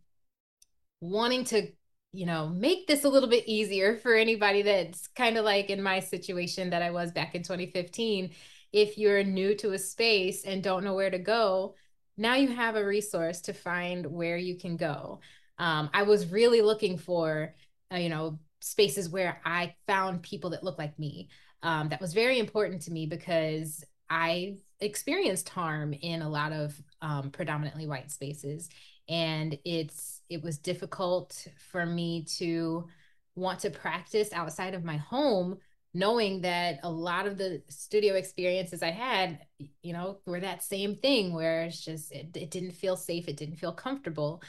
wanting 1.00 1.46
to, 1.46 1.72
you 2.12 2.26
know, 2.26 2.48
make 2.48 2.86
this 2.86 3.02
a 3.02 3.08
little 3.08 3.28
bit 3.28 3.48
easier 3.48 3.96
for 3.96 4.14
anybody 4.14 4.62
that's 4.62 5.08
kind 5.08 5.36
of 5.36 5.44
like 5.44 5.68
in 5.68 5.82
my 5.82 5.98
situation 5.98 6.70
that 6.70 6.82
I 6.82 6.92
was 6.92 7.10
back 7.10 7.34
in 7.34 7.42
2015. 7.42 8.30
If 8.72 8.98
you're 8.98 9.24
new 9.24 9.56
to 9.56 9.72
a 9.72 9.78
space 9.78 10.44
and 10.44 10.62
don't 10.62 10.84
know 10.84 10.94
where 10.94 11.10
to 11.10 11.18
go, 11.18 11.74
now 12.18 12.34
you 12.34 12.48
have 12.48 12.76
a 12.76 12.84
resource 12.84 13.40
to 13.42 13.52
find 13.54 14.06
where 14.06 14.36
you 14.36 14.56
can 14.58 14.76
go. 14.76 15.20
Um, 15.58 15.90
I 15.94 16.02
was 16.04 16.30
really 16.30 16.62
looking 16.62 16.98
for, 16.98 17.54
uh, 17.92 17.96
you 17.96 18.08
know, 18.10 18.38
spaces 18.60 19.08
where 19.08 19.40
I 19.44 19.74
found 19.86 20.22
people 20.22 20.50
that 20.50 20.64
look 20.64 20.78
like 20.78 20.98
me. 20.98 21.28
um, 21.62 21.88
that 21.88 22.00
was 22.00 22.14
very 22.14 22.38
important 22.38 22.82
to 22.82 22.92
me 22.92 23.06
because 23.06 23.84
I 24.10 24.56
experienced 24.80 25.48
harm 25.48 25.92
in 25.92 26.22
a 26.22 26.28
lot 26.28 26.52
of 26.52 26.80
um, 27.02 27.30
predominantly 27.30 27.86
white 27.86 28.10
spaces, 28.10 28.68
and 29.08 29.58
it's 29.64 30.22
it 30.28 30.42
was 30.42 30.58
difficult 30.58 31.46
for 31.72 31.84
me 31.86 32.24
to 32.38 32.88
want 33.34 33.60
to 33.60 33.70
practice 33.70 34.32
outside 34.32 34.74
of 34.74 34.84
my 34.84 34.96
home 34.96 35.58
knowing 35.94 36.42
that 36.42 36.80
a 36.82 36.90
lot 36.90 37.26
of 37.26 37.38
the 37.38 37.62
studio 37.68 38.14
experiences 38.14 38.82
I 38.82 38.90
had, 38.90 39.40
you 39.82 39.92
know, 39.92 40.18
were 40.26 40.40
that 40.40 40.62
same 40.62 40.96
thing 40.96 41.32
where 41.32 41.64
it's 41.64 41.84
just 41.84 42.12
it, 42.12 42.36
it 42.36 42.50
didn't 42.50 42.72
feel 42.72 42.96
safe, 42.96 43.28
it 43.28 43.36
didn't 43.36 43.56
feel 43.56 43.72
comfortable. 43.72 44.42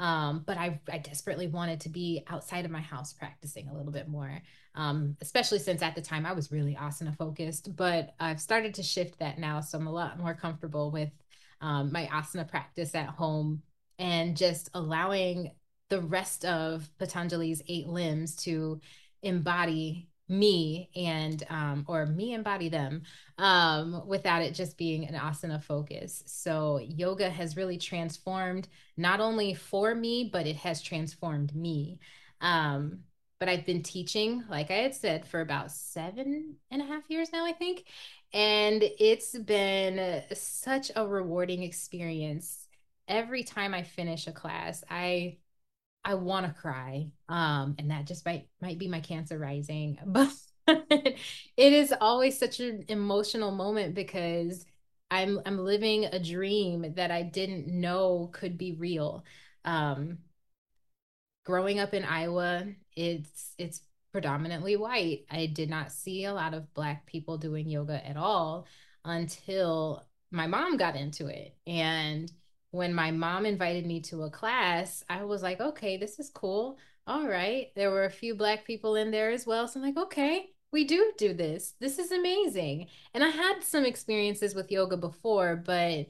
Um, 0.00 0.42
but 0.44 0.58
I, 0.58 0.80
I 0.90 0.98
desperately 0.98 1.46
wanted 1.46 1.80
to 1.82 1.88
be 1.88 2.24
outside 2.28 2.64
of 2.64 2.70
my 2.70 2.80
house 2.80 3.12
practicing 3.12 3.68
a 3.68 3.74
little 3.74 3.92
bit 3.92 4.08
more, 4.08 4.42
um, 4.74 5.16
especially 5.20 5.60
since 5.60 5.82
at 5.82 5.94
the 5.94 6.02
time 6.02 6.26
I 6.26 6.32
was 6.32 6.50
really 6.50 6.74
asana 6.74 7.16
focused. 7.16 7.76
But 7.76 8.14
I've 8.18 8.40
started 8.40 8.74
to 8.74 8.82
shift 8.82 9.20
that 9.20 9.38
now, 9.38 9.60
so 9.60 9.78
I'm 9.78 9.86
a 9.86 9.92
lot 9.92 10.18
more 10.18 10.34
comfortable 10.34 10.90
with 10.90 11.10
um, 11.60 11.92
my 11.92 12.06
asana 12.06 12.48
practice 12.48 12.94
at 12.94 13.08
home 13.08 13.62
and 13.98 14.36
just 14.36 14.68
allowing 14.74 15.52
the 15.90 16.00
rest 16.00 16.44
of 16.44 16.88
Patanjali's 16.98 17.62
eight 17.68 17.86
limbs 17.86 18.34
to 18.36 18.80
embody 19.22 20.08
me 20.28 20.88
and 20.96 21.44
um 21.50 21.84
or 21.86 22.06
me 22.06 22.32
embody 22.32 22.68
them 22.70 23.02
um 23.38 24.06
without 24.06 24.40
it 24.40 24.54
just 24.54 24.78
being 24.78 25.06
an 25.06 25.14
asana 25.14 25.62
focus. 25.62 26.22
So 26.26 26.78
yoga 26.78 27.28
has 27.28 27.56
really 27.56 27.78
transformed 27.78 28.68
not 28.96 29.20
only 29.20 29.54
for 29.54 29.94
me 29.94 30.30
but 30.32 30.46
it 30.46 30.56
has 30.56 30.80
transformed 30.82 31.54
me. 31.54 31.98
Um 32.40 33.00
but 33.40 33.48
i've 33.48 33.66
been 33.66 33.82
teaching 33.82 34.44
like 34.48 34.70
i 34.70 34.74
had 34.74 34.94
said 34.94 35.26
for 35.26 35.40
about 35.40 35.70
seven 35.70 36.54
and 36.70 36.80
a 36.80 36.84
half 36.84 37.10
years 37.10 37.32
now 37.32 37.44
i 37.44 37.52
think. 37.52 37.84
And 38.32 38.82
it's 38.98 39.38
been 39.38 40.22
such 40.34 40.90
a 40.96 41.06
rewarding 41.06 41.62
experience. 41.62 42.66
Every 43.06 43.44
time 43.44 43.74
i 43.74 43.82
finish 43.82 44.26
a 44.26 44.32
class 44.32 44.82
i 44.90 45.36
I 46.04 46.14
want 46.14 46.46
to 46.46 46.52
cry. 46.52 47.10
Um, 47.28 47.76
and 47.78 47.90
that 47.90 48.06
just 48.06 48.24
might 48.26 48.48
might 48.60 48.78
be 48.78 48.88
my 48.88 49.00
cancer 49.00 49.38
rising. 49.38 49.98
But 50.06 50.30
it 50.66 51.18
is 51.72 51.92
always 52.00 52.38
such 52.38 52.60
an 52.60 52.84
emotional 52.88 53.50
moment 53.50 53.94
because 53.94 54.64
I'm 55.10 55.40
I'm 55.44 55.58
living 55.58 56.06
a 56.06 56.18
dream 56.18 56.94
that 56.96 57.10
I 57.10 57.22
didn't 57.22 57.68
know 57.68 58.30
could 58.32 58.56
be 58.56 58.72
real. 58.72 59.24
Um, 59.64 60.18
growing 61.44 61.78
up 61.78 61.94
in 61.94 62.04
Iowa, 62.04 62.66
it's 62.96 63.54
it's 63.58 63.82
predominantly 64.12 64.76
white. 64.76 65.26
I 65.30 65.46
did 65.46 65.68
not 65.70 65.92
see 65.92 66.24
a 66.24 66.34
lot 66.34 66.54
of 66.54 66.72
black 66.74 67.06
people 67.06 67.38
doing 67.38 67.68
yoga 67.68 68.04
at 68.06 68.16
all 68.16 68.66
until 69.04 70.06
my 70.30 70.46
mom 70.46 70.76
got 70.76 70.96
into 70.96 71.26
it. 71.26 71.56
And 71.66 72.30
when 72.74 72.92
my 72.92 73.12
mom 73.12 73.46
invited 73.46 73.86
me 73.86 74.00
to 74.00 74.24
a 74.24 74.30
class, 74.30 75.04
I 75.08 75.22
was 75.22 75.44
like, 75.44 75.60
okay, 75.60 75.96
this 75.96 76.18
is 76.18 76.28
cool. 76.28 76.76
All 77.06 77.28
right. 77.28 77.68
There 77.76 77.92
were 77.92 78.04
a 78.04 78.10
few 78.10 78.34
Black 78.34 78.66
people 78.66 78.96
in 78.96 79.12
there 79.12 79.30
as 79.30 79.46
well. 79.46 79.68
So 79.68 79.78
I'm 79.78 79.86
like, 79.86 79.96
okay, 79.96 80.50
we 80.72 80.84
do 80.84 81.12
do 81.16 81.34
this. 81.34 81.74
This 81.78 82.00
is 82.00 82.10
amazing. 82.10 82.88
And 83.14 83.22
I 83.22 83.28
had 83.28 83.62
some 83.62 83.84
experiences 83.84 84.56
with 84.56 84.72
yoga 84.72 84.96
before, 84.96 85.54
but 85.54 86.06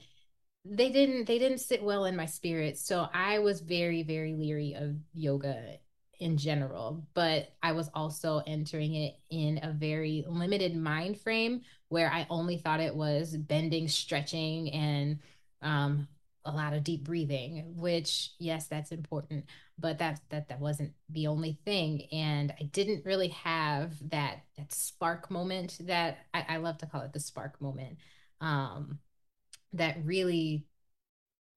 they 0.64 0.90
didn't 0.90 1.26
they 1.26 1.38
didn't 1.38 1.58
sit 1.58 1.82
well 1.82 2.06
in 2.06 2.16
my 2.16 2.24
spirit. 2.24 2.78
So 2.78 3.08
I 3.12 3.40
was 3.40 3.60
very 3.60 4.02
very 4.02 4.32
leery 4.32 4.72
of 4.74 4.96
yoga 5.12 5.76
in 6.18 6.38
general, 6.38 7.06
but 7.12 7.52
I 7.62 7.72
was 7.72 7.90
also 7.94 8.42
entering 8.46 8.94
it 8.94 9.18
in 9.28 9.60
a 9.62 9.70
very 9.72 10.24
limited 10.26 10.74
mind 10.74 11.20
frame 11.20 11.60
where 11.88 12.10
I 12.10 12.26
only 12.30 12.56
thought 12.56 12.80
it 12.80 12.96
was 12.96 13.36
bending, 13.36 13.86
stretching 13.88 14.70
and 14.72 15.18
um, 15.60 16.08
a 16.44 16.52
lot 16.52 16.74
of 16.74 16.84
deep 16.84 17.04
breathing 17.04 17.72
which 17.76 18.32
yes 18.38 18.66
that's 18.66 18.92
important 18.92 19.44
but 19.78 19.98
that 19.98 20.20
that 20.30 20.48
that 20.48 20.60
wasn't 20.60 20.92
the 21.08 21.26
only 21.26 21.58
thing 21.64 22.02
and 22.12 22.52
i 22.60 22.64
didn't 22.64 23.04
really 23.06 23.28
have 23.28 23.92
that 24.10 24.40
that 24.56 24.72
spark 24.72 25.30
moment 25.30 25.78
that 25.80 26.18
i, 26.34 26.44
I 26.50 26.56
love 26.58 26.78
to 26.78 26.86
call 26.86 27.02
it 27.02 27.12
the 27.12 27.20
spark 27.20 27.60
moment 27.60 27.98
um 28.40 28.98
that 29.72 29.96
really 30.04 30.66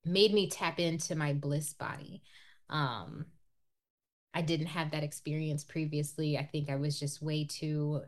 made 0.06 0.34
me 0.34 0.50
tap 0.50 0.79
into 0.79 1.15
my 1.15 1.34
bliss 1.34 1.74
body. 1.74 2.24
Um 2.70 3.25
i 4.34 4.41
didn't 4.41 4.67
have 4.67 4.91
that 4.91 5.03
experience 5.03 5.63
previously. 5.63 6.38
I 6.38 6.46
think 6.46 6.70
i 6.70 6.75
was 6.75 7.00
just 7.00 7.22
way 7.22 7.46
too 7.46 8.01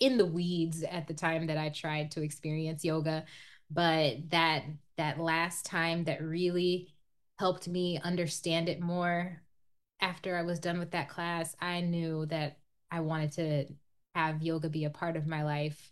in 0.00 0.16
the 0.16 0.26
weeds 0.26 0.84
at 0.84 1.08
the 1.08 1.14
time 1.14 1.46
that 1.48 1.58
i 1.58 1.68
tried 1.70 2.10
to 2.12 2.22
experience 2.22 2.84
yoga 2.84 3.24
but 3.70 4.30
that 4.30 4.62
that 4.98 5.18
last 5.18 5.64
time 5.64 6.04
that 6.04 6.22
really 6.22 6.94
helped 7.38 7.68
me 7.68 7.98
understand 8.02 8.68
it 8.68 8.80
more 8.80 9.42
after 10.00 10.36
I 10.36 10.42
was 10.42 10.60
done 10.60 10.78
with 10.78 10.92
that 10.92 11.08
class, 11.08 11.56
I 11.60 11.80
knew 11.80 12.26
that 12.26 12.58
I 12.90 13.00
wanted 13.00 13.32
to 13.32 13.64
have 14.14 14.42
yoga 14.42 14.68
be 14.68 14.84
a 14.84 14.90
part 14.90 15.16
of 15.16 15.26
my 15.26 15.42
life 15.42 15.90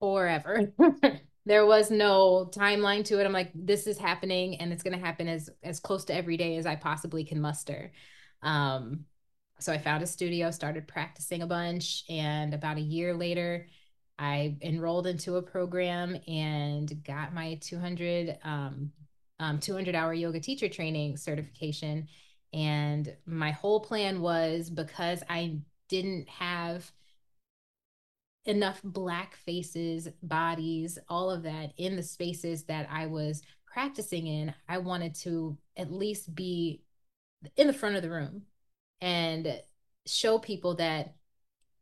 forever. 0.00 0.72
there 1.46 1.66
was 1.66 1.90
no 1.90 2.50
timeline 2.52 3.04
to 3.06 3.20
it. 3.20 3.24
I'm 3.24 3.32
like, 3.32 3.52
this 3.54 3.86
is 3.86 3.98
happening 3.98 4.56
and 4.60 4.72
it's 4.72 4.82
going 4.82 4.98
to 4.98 5.04
happen 5.04 5.28
as 5.28 5.50
as 5.62 5.80
close 5.80 6.04
to 6.06 6.14
every 6.14 6.36
day 6.36 6.56
as 6.56 6.66
I 6.66 6.76
possibly 6.76 7.24
can 7.24 7.40
muster. 7.40 7.92
Um, 8.42 9.04
so 9.58 9.72
I 9.72 9.78
found 9.78 10.02
a 10.02 10.06
studio, 10.06 10.50
started 10.50 10.86
practicing 10.86 11.42
a 11.42 11.46
bunch, 11.46 12.04
and 12.10 12.52
about 12.52 12.76
a 12.76 12.82
year 12.82 13.14
later, 13.14 13.68
I 14.18 14.56
enrolled 14.62 15.06
into 15.06 15.36
a 15.36 15.42
program 15.42 16.16
and 16.26 17.04
got 17.04 17.34
my 17.34 17.58
200 17.60 18.38
um, 18.44 18.92
um, 19.38 19.58
200 19.58 19.94
hour 19.94 20.14
yoga 20.14 20.40
teacher 20.40 20.68
training 20.68 21.16
certification. 21.16 22.08
And 22.52 23.14
my 23.26 23.50
whole 23.50 23.80
plan 23.80 24.20
was 24.20 24.70
because 24.70 25.22
I 25.28 25.58
didn't 25.88 26.28
have 26.28 26.90
enough 28.46 28.80
black 28.82 29.36
faces, 29.36 30.08
bodies, 30.22 30.98
all 31.08 31.30
of 31.30 31.42
that 31.42 31.72
in 31.76 31.96
the 31.96 32.02
spaces 32.02 32.64
that 32.64 32.88
I 32.90 33.06
was 33.06 33.42
practicing 33.66 34.26
in, 34.26 34.54
I 34.68 34.78
wanted 34.78 35.14
to 35.16 35.58
at 35.76 35.92
least 35.92 36.34
be 36.34 36.82
in 37.56 37.66
the 37.66 37.72
front 37.72 37.96
of 37.96 38.02
the 38.02 38.10
room 38.10 38.42
and 39.00 39.60
show 40.06 40.38
people 40.38 40.76
that 40.76 41.14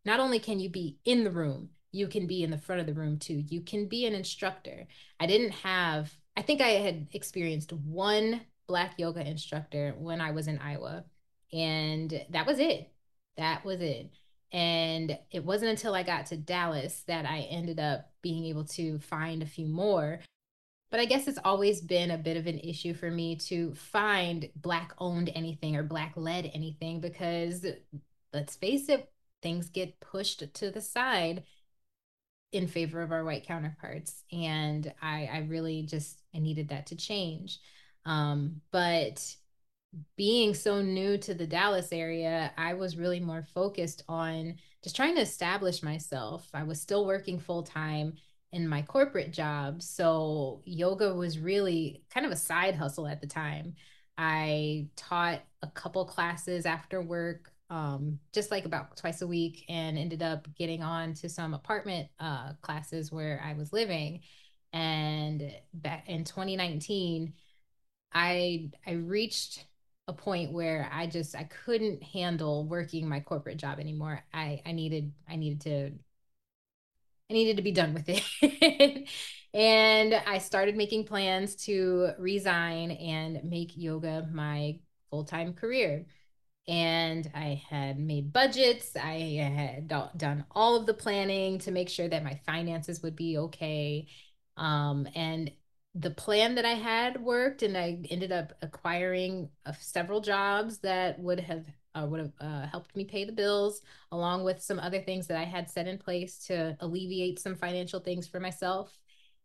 not 0.05 0.21
only 0.21 0.39
can 0.39 0.59
you 0.59 0.69
be 0.69 0.99
in 1.05 1.23
the 1.23 1.31
room, 1.31 1.71
you 1.95 2.09
can 2.09 2.27
be 2.27 2.43
in 2.43 2.51
the 2.51 2.59
front 2.59 2.81
of 2.81 2.87
the 2.87 2.93
room 2.93 3.19
too. 3.19 3.45
You 3.49 3.61
can 3.61 3.87
be 3.87 4.05
an 4.05 4.15
instructor. 4.15 4.87
I 5.21 5.27
didn't 5.27 5.53
have, 5.53 6.13
I 6.37 6.43
think 6.43 6.61
I 6.61 6.71
had 6.71 7.07
experienced 7.13 7.73
one 7.73 8.41
black 8.67 8.95
yoga 8.99 9.25
instructor 9.25 9.95
when 9.99 10.21
I 10.21 10.33
was 10.33 10.49
in 10.49 10.59
Iowa, 10.59 11.05
and 11.53 12.25
that 12.31 12.47
was 12.47 12.59
it. 12.59 12.91
That 13.37 13.65
was 13.65 13.81
it. 13.81 14.11
And 14.53 15.17
it 15.31 15.45
wasn't 15.45 15.71
until 15.71 15.95
I 15.95 16.03
got 16.03 16.27
to 16.27 16.37
Dallas 16.37 17.05
that 17.07 17.27
I 17.27 17.41
ended 17.43 17.79
up 17.79 18.11
being 18.23 18.45
able 18.47 18.65
to 18.65 18.99
find 18.99 19.43
a 19.43 19.47
few 19.47 19.67
more. 19.67 20.21
But 20.91 21.01
I 21.01 21.05
guess 21.05 21.29
it's 21.29 21.41
always 21.45 21.81
been 21.81 22.11
a 22.11 22.19
bit 22.19 22.37
of 22.37 22.47
an 22.47 22.59
issue 22.59 22.95
for 22.95 23.11
me 23.11 23.37
to 23.37 23.75
find 23.75 24.49
Black 24.57 24.95
owned 24.99 25.31
anything 25.35 25.77
or 25.77 25.83
Black 25.83 26.13
led 26.17 26.51
anything 26.55 27.01
because 27.01 27.65
let's 28.33 28.57
face 28.57 28.89
it, 28.89 29.11
things 29.43 29.71
get 29.71 30.01
pushed 30.01 30.55
to 30.55 30.71
the 30.71 30.81
side 30.81 31.45
in 32.55 32.67
favor 32.67 33.03
of 33.03 33.13
our 33.13 33.25
white 33.25 33.47
counterparts 33.47 34.23
and 34.33 34.93
i 35.03 35.29
i 35.33 35.39
really 35.49 35.83
just 35.83 36.23
i 36.35 36.39
needed 36.39 36.69
that 36.69 36.87
to 36.87 36.97
change. 36.97 37.59
Um, 38.07 38.61
but 38.71 39.35
being 40.17 40.55
so 40.55 40.83
new 40.83 41.17
to 41.19 41.35
the 41.35 41.47
dallas 41.47 41.93
area 41.93 42.53
i 42.59 42.75
was 42.75 42.97
really 42.97 43.21
more 43.21 43.47
focused 43.55 44.03
on 44.09 44.57
just 44.85 44.95
trying 44.95 45.15
to 45.15 45.23
establish 45.23 45.83
myself. 45.83 46.47
I 46.53 46.63
was 46.63 46.79
still 46.79 47.07
working 47.07 47.41
full 47.41 47.63
time 47.63 48.17
in 48.53 48.69
my 48.69 48.83
corporate 48.83 49.33
job 49.33 49.83
so 49.83 50.61
yoga 50.67 51.13
was 51.15 51.39
really 51.39 52.05
kind 52.11 52.27
of 52.27 52.31
a 52.31 52.37
side 52.37 52.77
hustle 52.77 53.09
at 53.09 53.23
the 53.23 53.27
time. 53.27 53.75
I 54.19 54.89
taught 54.95 55.41
a 55.63 55.69
couple 55.69 56.05
classes 56.05 56.67
after 56.67 57.01
work 57.01 57.51
um, 57.71 58.19
just 58.33 58.51
like 58.51 58.65
about 58.67 58.97
twice 58.97 59.23
a 59.23 59.27
week 59.27 59.65
and 59.69 59.99
ended 59.99 60.23
up 60.23 60.47
getting 60.57 60.83
on 60.83 61.15
to 61.15 61.29
some 61.29 61.55
apartment 61.55 62.09
uh, 62.21 62.53
classes 62.63 63.11
where 63.11 63.43
I 63.45 63.55
was 63.55 63.73
living. 63.73 64.21
And 64.73 65.53
back 65.73 66.09
in 66.09 66.25
2019, 66.25 67.35
I 68.13 68.71
I 68.87 68.93
reached 68.93 69.67
a 70.09 70.13
point 70.13 70.53
where 70.53 70.89
I 70.93 71.07
just 71.07 71.35
I 71.35 71.45
couldn't 71.45 72.03
handle 72.03 72.67
working 72.67 73.09
my 73.09 73.21
corporate 73.21 73.59
job 73.59 73.81
anymore. 73.81 74.25
I 74.33 74.63
I 74.67 74.73
needed 74.73 75.13
I 75.29 75.37
needed 75.37 75.61
to 75.63 75.93
I 77.31 77.33
needed 77.33 77.57
to 77.57 77.63
be 77.63 77.73
done 77.73 77.95
with 77.95 78.05
it. 78.09 79.09
and 79.55 80.15
I 80.15 80.39
started 80.39 80.77
making 80.77 81.05
plans 81.05 81.55
to 81.67 82.11
resign 82.19 82.91
and 82.93 83.43
make 83.45 83.73
yoga 83.77 84.29
my 84.31 84.79
full-time 85.11 85.55
career 85.55 86.07
and 86.67 87.31
I 87.35 87.63
had 87.69 87.99
made 87.99 88.33
budgets. 88.33 88.97
I 88.97 89.39
had 89.55 89.89
done 90.17 90.45
all 90.51 90.77
of 90.77 90.87
the 90.87 90.95
planning 90.95 91.59
to 91.61 91.71
make 91.71 91.89
sure 91.89 92.09
that 92.09 92.25
my 92.25 92.41
finances 92.47 93.03
would 93.03 93.17
be 93.17 93.37
okay. 93.39 94.07
Um, 94.57 95.07
and 95.15 95.51
the 95.95 96.11
plan 96.11 96.57
that 96.57 96.65
I 96.65 96.73
had 96.73 97.21
worked, 97.21 97.63
and 97.63 97.77
I 97.77 97.99
ended 98.11 98.33
up 98.33 98.53
acquiring 98.63 99.51
uh, 99.65 99.73
several 99.79 100.21
jobs 100.21 100.79
that 100.79 101.19
would 101.21 101.41
have 101.41 101.67
uh, 101.95 102.07
would 102.09 102.19
have 102.19 102.33
uh, 102.41 102.67
helped 102.67 102.97
me 102.97 103.05
pay 103.05 103.25
the 103.25 103.33
bills, 103.33 103.81
along 104.11 104.43
with 104.43 104.61
some 104.61 104.81
other 104.81 105.01
things 105.01 105.29
that 105.29 105.37
I 105.37 105.45
had 105.45 105.71
set 105.71 105.87
in 105.87 105.97
place 105.99 106.39
to 106.47 106.77
alleviate 106.81 107.39
some 107.39 107.55
financial 107.55 108.01
things 108.01 108.27
for 108.27 108.41
myself, 108.41 108.99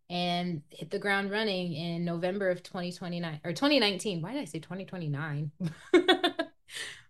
and 0.10 0.64
hit 0.72 0.90
the 0.90 0.98
ground 0.98 1.30
running 1.30 1.74
in 1.74 2.06
November 2.06 2.50
of 2.50 2.64
2029 2.64 3.42
or 3.44 3.52
2019. 3.54 4.22
Why 4.22 4.34
did 4.34 4.42
I 4.42 4.46
say 4.46 4.60
2029? 4.60 5.52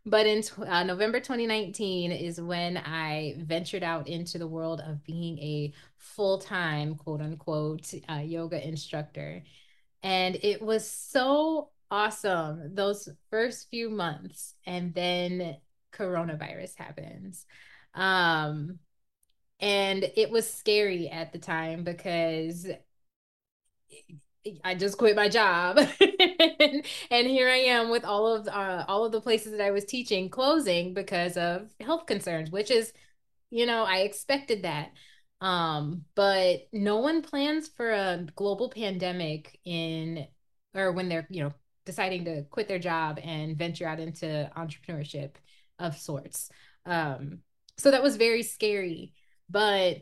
but 0.05 0.25
in 0.25 0.43
uh, 0.65 0.83
November 0.83 1.19
2019 1.19 2.11
is 2.11 2.39
when 2.41 2.77
I 2.77 3.35
ventured 3.39 3.83
out 3.83 4.07
into 4.07 4.37
the 4.37 4.47
world 4.47 4.81
of 4.85 5.03
being 5.03 5.37
a 5.39 5.73
full 5.97 6.39
time, 6.39 6.95
quote 6.95 7.21
unquote, 7.21 7.93
uh, 8.09 8.15
yoga 8.15 8.65
instructor. 8.65 9.43
And 10.03 10.37
it 10.41 10.61
was 10.61 10.89
so 10.89 11.69
awesome 11.91 12.75
those 12.75 13.09
first 13.29 13.69
few 13.69 13.89
months. 13.89 14.55
And 14.65 14.93
then 14.93 15.57
coronavirus 15.93 16.75
happens. 16.75 17.45
Um, 17.93 18.79
and 19.59 20.09
it 20.15 20.29
was 20.31 20.51
scary 20.51 21.09
at 21.09 21.33
the 21.33 21.39
time 21.39 21.83
because 21.83 22.65
I 24.63 24.75
just 24.75 24.97
quit 24.97 25.15
my 25.15 25.27
job, 25.27 25.77
and, 27.09 27.27
here 27.27 27.49
I 27.49 27.57
am 27.67 27.89
with 27.89 28.05
all 28.05 28.27
of 28.35 28.47
uh, 28.47 28.85
all 28.87 29.05
of 29.05 29.11
the 29.11 29.21
places 29.21 29.51
that 29.51 29.61
I 29.61 29.71
was 29.71 29.85
teaching 29.85 30.29
closing 30.29 30.93
because 30.93 31.35
of 31.37 31.69
health 31.81 32.05
concerns, 32.05 32.49
which 32.49 32.71
is, 32.71 32.93
you 33.49 33.65
know, 33.65 33.83
I 33.83 33.99
expected 33.99 34.63
that. 34.63 34.91
Um, 35.41 36.05
but 36.15 36.67
no 36.73 36.97
one 36.97 37.21
plans 37.21 37.67
for 37.67 37.91
a 37.91 38.25
global 38.35 38.69
pandemic 38.69 39.59
in 39.65 40.27
or 40.73 40.91
when 40.91 41.09
they're 41.09 41.27
you 41.29 41.43
know 41.43 41.53
deciding 41.85 42.25
to 42.25 42.43
quit 42.43 42.67
their 42.67 42.79
job 42.79 43.19
and 43.23 43.57
venture 43.57 43.87
out 43.87 43.99
into 43.99 44.49
entrepreneurship 44.55 45.31
of 45.79 45.97
sorts. 45.97 46.49
Um, 46.85 47.39
so 47.77 47.91
that 47.91 48.03
was 48.03 48.15
very 48.17 48.43
scary, 48.43 49.13
but 49.49 49.97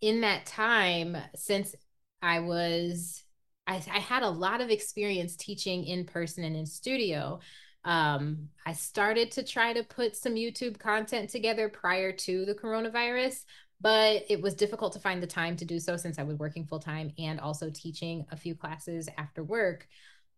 in 0.00 0.22
that 0.22 0.46
time, 0.46 1.16
since 1.34 1.74
I 2.22 2.40
was 2.40 3.25
I, 3.66 3.74
I 3.74 3.98
had 3.98 4.22
a 4.22 4.28
lot 4.28 4.60
of 4.60 4.70
experience 4.70 5.36
teaching 5.36 5.84
in 5.84 6.04
person 6.04 6.44
and 6.44 6.56
in 6.56 6.66
studio. 6.66 7.40
Um, 7.84 8.48
I 8.64 8.72
started 8.72 9.30
to 9.32 9.42
try 9.42 9.72
to 9.72 9.82
put 9.82 10.16
some 10.16 10.34
YouTube 10.34 10.78
content 10.78 11.30
together 11.30 11.68
prior 11.68 12.12
to 12.12 12.44
the 12.44 12.54
coronavirus, 12.54 13.44
but 13.80 14.24
it 14.28 14.40
was 14.40 14.54
difficult 14.54 14.92
to 14.94 14.98
find 14.98 15.22
the 15.22 15.26
time 15.26 15.56
to 15.56 15.64
do 15.64 15.78
so 15.78 15.96
since 15.96 16.18
I 16.18 16.24
was 16.24 16.38
working 16.38 16.66
full 16.66 16.80
time 16.80 17.12
and 17.18 17.38
also 17.38 17.70
teaching 17.70 18.26
a 18.30 18.36
few 18.36 18.54
classes 18.54 19.08
after 19.18 19.44
work. 19.44 19.86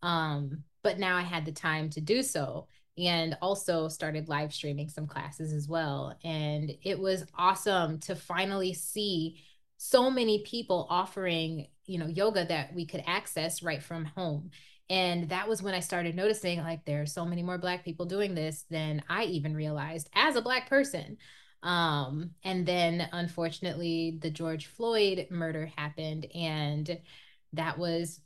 Um, 0.01 0.63
but 0.83 0.99
now 0.99 1.17
I 1.17 1.21
had 1.21 1.45
the 1.45 1.51
time 1.51 1.89
to 1.91 2.01
do 2.01 2.21
so 2.23 2.67
and 2.97 3.37
also 3.41 3.87
started 3.87 4.27
live 4.27 4.53
streaming 4.53 4.89
some 4.89 5.07
classes 5.07 5.53
as 5.53 5.67
well. 5.67 6.17
And 6.23 6.71
it 6.83 6.99
was 6.99 7.25
awesome 7.37 7.99
to 8.01 8.15
finally 8.15 8.73
see 8.73 9.41
so 9.77 10.11
many 10.11 10.43
people 10.43 10.85
offering 10.89 11.67
you 11.89 11.97
know 11.97 12.07
yoga 12.07 12.45
that 12.45 12.73
we 12.73 12.85
could 12.85 13.03
access 13.07 13.63
right 13.63 13.81
from 13.83 14.05
home. 14.05 14.51
And 14.91 15.29
that 15.29 15.47
was 15.47 15.61
when 15.61 15.73
i 15.73 15.79
started 15.81 16.15
noticing 16.15 16.59
like 16.59 16.85
there 16.85 17.01
are 17.01 17.05
so 17.05 17.25
many 17.25 17.43
more 17.43 17.57
black 17.57 17.83
people 17.85 18.05
doing 18.05 18.35
this 18.35 18.65
than 18.69 19.03
i 19.09 19.23
even 19.25 19.55
realized 19.55 20.09
as 20.13 20.35
a 20.35 20.41
black 20.41 20.69
person. 20.69 21.17
Um 21.63 22.31
and 22.43 22.65
then 22.65 23.07
unfortunately 23.11 24.17
the 24.21 24.29
george 24.31 24.67
floyd 24.67 25.27
murder 25.29 25.71
happened 25.75 26.27
and 26.33 26.99
that 27.53 27.77
was 27.77 28.21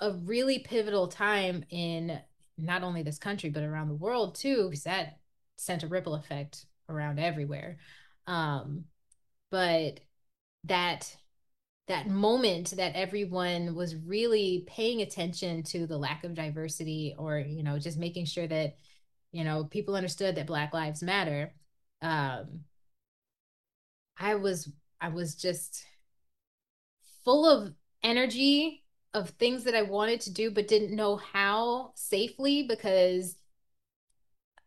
a 0.00 0.12
really 0.12 0.58
pivotal 0.58 1.08
time 1.08 1.64
in 1.70 2.20
not 2.58 2.82
only 2.82 3.02
this 3.02 3.18
country 3.18 3.50
but 3.50 3.62
around 3.62 3.88
the 3.88 3.94
world 3.94 4.34
too 4.34 4.68
because 4.68 4.84
that 4.84 5.18
sent 5.56 5.82
a 5.84 5.88
ripple 5.88 6.14
effect 6.14 6.66
around 6.88 7.18
everywhere. 7.20 7.78
Um 8.26 8.84
but 9.50 10.00
that 10.64 11.16
that 11.86 12.08
moment 12.08 12.70
that 12.76 12.94
everyone 12.94 13.74
was 13.74 13.94
really 13.94 14.64
paying 14.66 15.02
attention 15.02 15.62
to 15.62 15.86
the 15.86 15.98
lack 15.98 16.24
of 16.24 16.34
diversity 16.34 17.14
or 17.18 17.38
you 17.38 17.62
know 17.62 17.78
just 17.78 17.98
making 17.98 18.24
sure 18.24 18.46
that 18.46 18.76
you 19.32 19.44
know 19.44 19.64
people 19.64 19.94
understood 19.94 20.34
that 20.36 20.46
black 20.46 20.72
lives 20.72 21.02
matter 21.02 21.52
um 22.02 22.60
i 24.16 24.34
was 24.34 24.70
i 25.00 25.08
was 25.08 25.34
just 25.34 25.84
full 27.24 27.48
of 27.48 27.72
energy 28.02 28.82
of 29.12 29.30
things 29.30 29.64
that 29.64 29.74
i 29.74 29.82
wanted 29.82 30.20
to 30.20 30.32
do 30.32 30.50
but 30.50 30.68
didn't 30.68 30.96
know 30.96 31.16
how 31.16 31.92
safely 31.94 32.62
because 32.62 33.36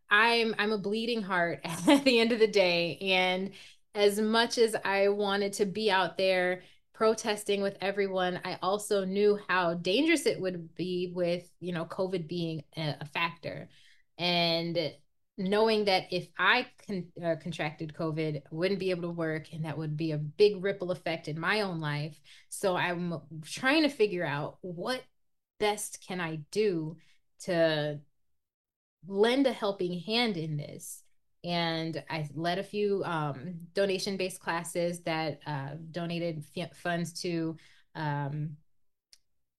i'm 0.10 0.56
i'm 0.58 0.72
a 0.72 0.78
bleeding 0.78 1.22
heart 1.22 1.60
at 1.88 2.04
the 2.04 2.20
end 2.20 2.32
of 2.32 2.40
the 2.40 2.48
day. 2.48 2.98
And 3.02 3.52
as 3.96 4.20
much 4.20 4.58
as 4.58 4.76
I 4.86 5.10
wanted 5.10 5.54
to 5.54 5.66
be 5.66 5.90
out 5.90 6.18
there 6.18 6.62
protesting 6.98 7.62
with 7.62 7.78
everyone, 7.80 8.40
I 8.44 8.58
also 8.64 9.06
knew 9.06 9.40
how 9.48 9.76
dangerous 9.76 10.26
it 10.26 10.42
would 10.42 10.74
be 10.74 11.12
with, 11.14 11.48
you 11.60 11.72
know, 11.72 11.86
COVID 11.86 12.28
being 12.28 12.64
a, 12.76 13.06
factor. 13.06 13.70
And 14.18 14.94
knowing 15.38 15.86
that 15.86 16.06
if 16.10 16.28
I 16.40 16.66
con- 16.88 17.12
uh, 17.24 17.36
contracted 17.40 17.94
COVID, 17.94 18.42
wouldn't 18.50 18.80
be 18.80 18.90
able 18.90 19.04
to 19.04 19.12
work, 19.12 19.54
and 19.54 19.64
that 19.66 19.78
would 19.78 19.96
be 19.96 20.12
a 20.12 20.18
big 20.18 20.64
ripple 20.64 20.90
effect 20.90 21.28
in 21.28 21.40
my 21.40 21.62
own 21.62 21.80
life. 21.80 22.20
So 22.50 22.76
I'm 22.76 23.14
trying 23.46 23.84
to 23.84 23.90
figure 23.90 24.26
out 24.26 24.58
what 24.62 25.04
best 25.60 26.04
can 26.06 26.20
I 26.20 26.40
do 26.50 26.98
to 27.42 28.00
lend 29.08 29.46
a 29.46 29.54
helping 29.54 30.00
hand 30.00 30.36
in 30.36 30.58
this 30.58 31.04
and 31.44 32.04
I 32.10 32.28
led 32.34 32.60
a 32.60 32.64
few 32.64 33.04
um, 33.06 33.56
donation 33.74 34.18
based 34.18 34.40
classes 34.40 35.02
that 35.02 35.40
uh, 35.46 35.76
donated 35.92 36.44
f- 36.56 36.76
funds 36.78 37.14
to, 37.22 37.58
um, 37.96 38.58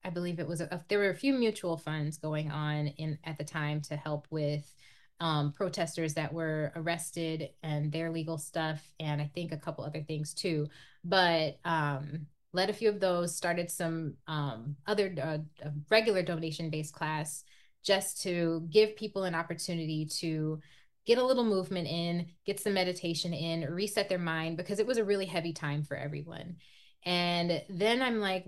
I 0.05 0.11
believe 0.11 0.39
it 0.39 0.49
was, 0.49 0.61
a, 0.61 0.85
there 0.89 0.99
were 0.99 1.11
a 1.11 1.15
few 1.15 1.35
mutual 1.35 1.77
funds 1.77 2.19
going 2.19 2.51
on 2.51 2.89
in 2.89 3.19
at 3.25 3.39
the 3.39 3.45
time 3.45 3.81
to 3.83 3.97
help 3.97 4.27
with 4.31 4.73
um, 5.21 5.53
protesters 5.53 6.15
that 6.15 6.33
were 6.33 6.73
arrested 6.77 7.51
and 7.63 7.91
their 7.91 8.11
legal 8.11 8.39
stuff, 8.39 8.81
and 9.01 9.21
I 9.21 9.31
think 9.35 9.53
a 9.53 9.57
couple 9.57 9.85
other 9.85 10.03
things 10.03 10.33
too. 10.33 10.69
But 11.05 11.59
um, 11.65 12.27
led 12.53 12.71
a 12.71 12.75
few 12.75 12.89
of 12.89 13.01
those, 13.01 13.37
started 13.37 13.71
some 13.71 14.15
um, 14.27 14.77
other 14.87 15.15
uh, 15.21 15.69
regular 15.91 16.23
donation 16.23 16.71
based 16.71 16.95
class 16.95 17.45
just 17.83 18.23
to 18.23 18.67
give 18.71 18.97
people 18.97 19.25
an 19.25 19.35
opportunity 19.35 20.05
to 20.05 20.61
get 21.09 21.17
a 21.19 21.25
little 21.25 21.45
movement 21.45 21.89
in, 21.89 22.27
get 22.45 22.61
some 22.61 22.75
meditation 22.75 23.33
in, 23.33 23.63
reset 23.73 24.11
their 24.11 24.19
mind 24.19 24.59
because 24.59 24.79
it 24.79 24.87
was 24.87 24.99
a 24.99 25.05
really 25.05 25.25
heavy 25.25 25.55
time 25.55 25.83
for 25.83 25.97
everyone. 25.97 26.57
And 27.03 27.63
then 27.71 28.03
I'm 28.03 28.21
like, 28.21 28.45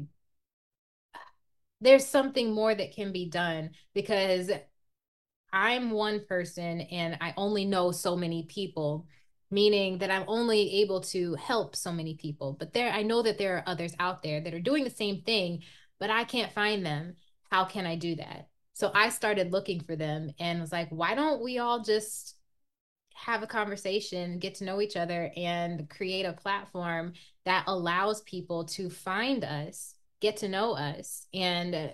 there's 1.80 2.06
something 2.06 2.52
more 2.52 2.74
that 2.74 2.94
can 2.94 3.12
be 3.12 3.30
done 3.30 3.70
because 3.94 4.50
I'm 5.50 5.90
one 5.90 6.26
person 6.28 6.82
and 6.82 7.16
I 7.22 7.32
only 7.38 7.64
know 7.64 7.92
so 7.92 8.14
many 8.14 8.42
people, 8.42 9.06
meaning 9.50 9.96
that 9.98 10.10
I'm 10.10 10.24
only 10.28 10.82
able 10.82 11.00
to 11.00 11.36
help 11.36 11.74
so 11.74 11.90
many 11.90 12.14
people. 12.16 12.54
But 12.58 12.74
there, 12.74 12.92
I 12.92 13.02
know 13.02 13.22
that 13.22 13.38
there 13.38 13.56
are 13.56 13.64
others 13.66 13.94
out 13.98 14.22
there 14.22 14.42
that 14.42 14.52
are 14.52 14.60
doing 14.60 14.84
the 14.84 14.90
same 14.90 15.22
thing, 15.22 15.62
but 15.98 16.10
I 16.10 16.24
can't 16.24 16.52
find 16.52 16.84
them. 16.84 17.14
How 17.50 17.64
can 17.64 17.86
I 17.86 17.96
do 17.96 18.16
that? 18.16 18.48
So 18.74 18.90
I 18.94 19.08
started 19.08 19.50
looking 19.50 19.80
for 19.80 19.96
them 19.96 20.30
and 20.38 20.60
was 20.60 20.72
like, 20.72 20.90
why 20.90 21.14
don't 21.14 21.42
we 21.42 21.58
all 21.58 21.82
just 21.82 22.36
have 23.24 23.42
a 23.42 23.46
conversation, 23.46 24.38
get 24.38 24.54
to 24.56 24.64
know 24.64 24.80
each 24.80 24.96
other, 24.96 25.30
and 25.36 25.88
create 25.90 26.24
a 26.24 26.32
platform 26.32 27.12
that 27.44 27.64
allows 27.66 28.22
people 28.22 28.64
to 28.64 28.88
find 28.88 29.44
us, 29.44 29.94
get 30.20 30.38
to 30.38 30.48
know 30.48 30.72
us, 30.72 31.26
and 31.34 31.92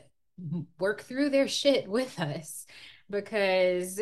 work 0.78 1.02
through 1.02 1.30
their 1.30 1.48
shit 1.48 1.88
with 1.88 2.18
us 2.20 2.66
because 3.10 4.00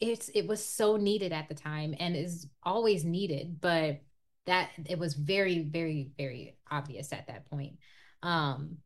it's 0.00 0.28
it 0.30 0.46
was 0.46 0.64
so 0.64 0.96
needed 0.96 1.32
at 1.32 1.48
the 1.48 1.54
time 1.54 1.94
and 1.98 2.16
is 2.16 2.46
always 2.62 3.04
needed 3.04 3.60
but 3.60 4.00
that 4.46 4.70
it 4.86 4.98
was 4.98 5.14
very 5.14 5.60
very 5.60 6.10
very 6.16 6.56
obvious 6.70 7.12
at 7.12 7.26
that 7.26 7.48
point. 7.50 7.78
Um 8.22 8.78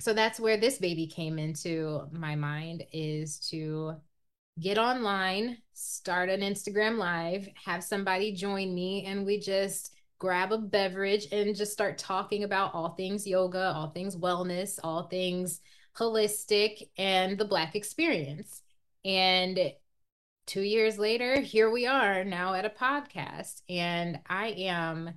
so 0.00 0.12
that's 0.12 0.40
where 0.40 0.56
this 0.56 0.78
baby 0.78 1.06
came 1.06 1.38
into 1.38 2.08
my 2.10 2.34
mind 2.34 2.84
is 2.92 3.38
to 3.50 3.96
get 4.60 4.78
online, 4.78 5.58
start 5.72 6.28
an 6.28 6.40
Instagram 6.40 6.98
live, 6.98 7.48
have 7.64 7.82
somebody 7.82 8.32
join 8.32 8.74
me, 8.74 9.04
and 9.06 9.24
we 9.24 9.38
just 9.38 9.94
grab 10.18 10.52
a 10.52 10.58
beverage 10.58 11.26
and 11.32 11.56
just 11.56 11.72
start 11.72 11.98
talking 11.98 12.44
about 12.44 12.74
all 12.74 12.90
things 12.90 13.26
yoga, 13.26 13.72
all 13.74 13.90
things 13.90 14.16
wellness, 14.16 14.78
all 14.84 15.04
things 15.08 15.60
holistic, 15.96 16.88
and 16.96 17.38
the 17.38 17.44
Black 17.44 17.74
experience. 17.74 18.62
And 19.04 19.72
two 20.46 20.62
years 20.62 20.98
later, 20.98 21.40
here 21.40 21.70
we 21.70 21.86
are 21.86 22.24
now 22.24 22.54
at 22.54 22.64
a 22.64 22.70
podcast. 22.70 23.62
And 23.68 24.20
I 24.28 24.48
am 24.48 25.14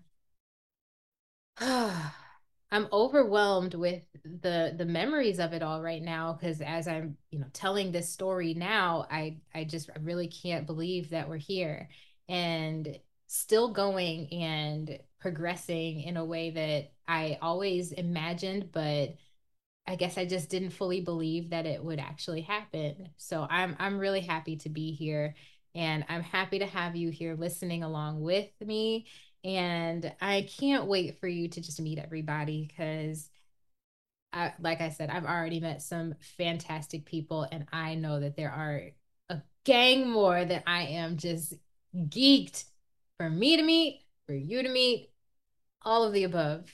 I'm 2.72 2.88
overwhelmed 2.92 3.74
with 3.76 4.04
the 4.24 4.74
the 4.78 4.86
memories 4.86 5.40
of 5.40 5.54
it 5.54 5.62
all 5.62 5.82
right 5.82 6.02
now 6.02 6.34
because 6.34 6.62
as 6.62 6.88
I'm, 6.88 7.18
you 7.32 7.40
know, 7.40 7.48
telling 7.54 7.92
this 7.92 8.10
story 8.10 8.54
now, 8.54 9.06
I 9.10 9.38
I 9.54 9.64
just 9.66 9.90
I 9.90 10.00
really 10.00 10.28
can't 10.28 10.66
believe 10.66 11.12
that 11.12 11.30
we're 11.30 11.38
here 11.38 11.90
and 12.28 13.00
still 13.28 13.72
going 13.74 14.32
and 14.34 15.00
progressing 15.20 16.02
in 16.02 16.18
a 16.18 16.26
way 16.26 16.52
that 16.52 16.92
I 17.08 17.38
always 17.42 17.92
imagined, 17.92 18.72
but 18.72 19.16
I 19.88 19.96
guess 19.96 20.18
I 20.18 20.26
just 20.26 20.50
didn't 20.50 20.72
fully 20.72 21.02
believe 21.02 21.52
that 21.52 21.66
it 21.66 21.84
would 21.84 22.00
actually 22.00 22.42
happen. 22.42 23.10
So 23.18 23.46
I'm 23.50 23.76
I'm 23.80 24.00
really 24.00 24.22
happy 24.22 24.58
to 24.58 24.70
be 24.70 24.92
here 24.94 25.36
and 25.76 26.06
I'm 26.10 26.24
happy 26.24 26.60
to 26.60 26.66
have 26.66 26.96
you 26.96 27.10
here 27.12 27.36
listening 27.36 27.84
along 27.84 28.22
with 28.22 28.50
me 28.62 29.08
and 29.46 30.12
I 30.20 30.50
can't 30.60 30.88
wait 30.88 31.20
for 31.20 31.28
you 31.28 31.48
to 31.50 31.62
just 31.62 31.80
meet 31.80 32.00
everybody 32.00 32.66
because 32.68 33.30
I, 34.34 34.54
like 34.60 34.82
I 34.82 34.90
said, 34.90 35.12
I've 35.12 35.26
already 35.26 35.60
met 35.60 35.84
some 35.84 36.16
fantastic 36.38 37.06
people 37.06 37.48
and 37.52 37.68
I 37.72 37.94
know 37.94 38.20
that 38.20 38.36
there 38.36 38.52
are 38.52 38.82
a 39.30 39.42
gang 39.64 40.10
more 40.10 40.44
that 40.44 40.64
I 40.66 40.82
am 40.84 41.18
just 41.18 41.54
geeked 41.96 42.66
for 43.18 43.30
me 43.30 43.56
to 43.56 43.64
meet, 43.64 44.02
for 44.26 44.34
you 44.34 44.64
to 44.64 44.70
meet, 44.70 45.12
all 45.84 46.04
of 46.04 46.14
the 46.14 46.24
above. 46.24 46.66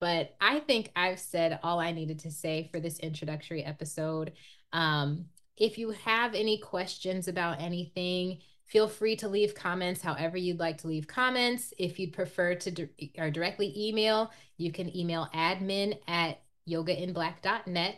But 0.00 0.34
I 0.40 0.58
think 0.58 0.90
I've 0.96 1.20
said 1.20 1.60
all 1.62 1.78
I 1.78 1.92
needed 1.92 2.18
to 2.20 2.32
say 2.32 2.68
for 2.72 2.80
this 2.80 2.98
introductory 2.98 3.62
episode. 3.64 4.32
Um, 4.72 5.26
if 5.56 5.78
you 5.78 5.90
have 5.90 6.34
any 6.34 6.58
questions 6.58 7.28
about 7.28 7.60
anything, 7.60 8.38
feel 8.72 8.88
free 8.88 9.14
to 9.16 9.28
leave 9.28 9.54
comments 9.54 10.00
however 10.00 10.38
you'd 10.38 10.58
like 10.58 10.78
to 10.78 10.86
leave 10.86 11.06
comments. 11.06 11.74
If 11.78 11.98
you'd 11.98 12.14
prefer 12.14 12.54
to 12.54 12.70
di- 12.70 13.12
or 13.18 13.30
directly 13.30 13.74
email, 13.76 14.30
you 14.56 14.72
can 14.72 14.96
email 14.96 15.28
admin 15.34 15.98
at 16.08 16.40
yogainblack.net. 16.66 17.96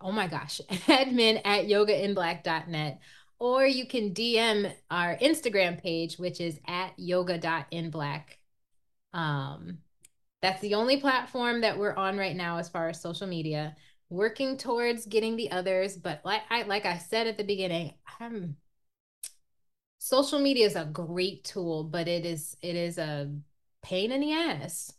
oh 0.00 0.12
my 0.12 0.26
gosh, 0.26 0.60
admin 0.70 1.40
at 1.44 1.66
yogainblack.net, 1.66 3.00
or 3.38 3.66
you 3.66 3.86
can 3.86 4.14
DM 4.14 4.72
our 4.90 5.16
Instagram 5.16 5.82
page, 5.82 6.18
which 6.18 6.40
is 6.40 6.58
at 6.66 6.92
yoga.inblack. 6.96 8.22
Um, 9.12 9.78
that's 10.40 10.60
the 10.60 10.74
only 10.74 10.98
platform 10.98 11.62
that 11.62 11.78
we're 11.78 11.94
on 11.94 12.18
right 12.18 12.36
now 12.36 12.58
as 12.58 12.68
far 12.68 12.88
as 12.88 13.00
social 13.00 13.26
media. 13.26 13.76
Working 14.14 14.56
towards 14.56 15.06
getting 15.06 15.34
the 15.34 15.50
others, 15.50 15.96
but 15.96 16.20
like 16.24 16.42
I 16.48 16.62
like 16.62 16.86
I 16.86 16.98
said 16.98 17.26
at 17.26 17.36
the 17.36 17.42
beginning, 17.42 17.94
social 19.98 20.38
media 20.38 20.66
is 20.66 20.76
a 20.76 20.84
great 20.84 21.42
tool, 21.42 21.82
but 21.82 22.06
it 22.06 22.24
is 22.24 22.56
it 22.62 22.76
is 22.76 22.96
a 22.96 23.28
pain 23.82 24.12
in 24.12 24.20
the 24.20 24.32
ass. 24.32 24.92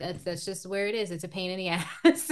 That's 0.00 0.24
that's 0.24 0.46
just 0.46 0.64
where 0.64 0.86
it 0.86 0.94
is. 0.94 1.10
It's 1.10 1.24
a 1.24 1.28
pain 1.28 1.50
in 1.50 1.58
the 1.58 1.68
ass. 2.04 2.30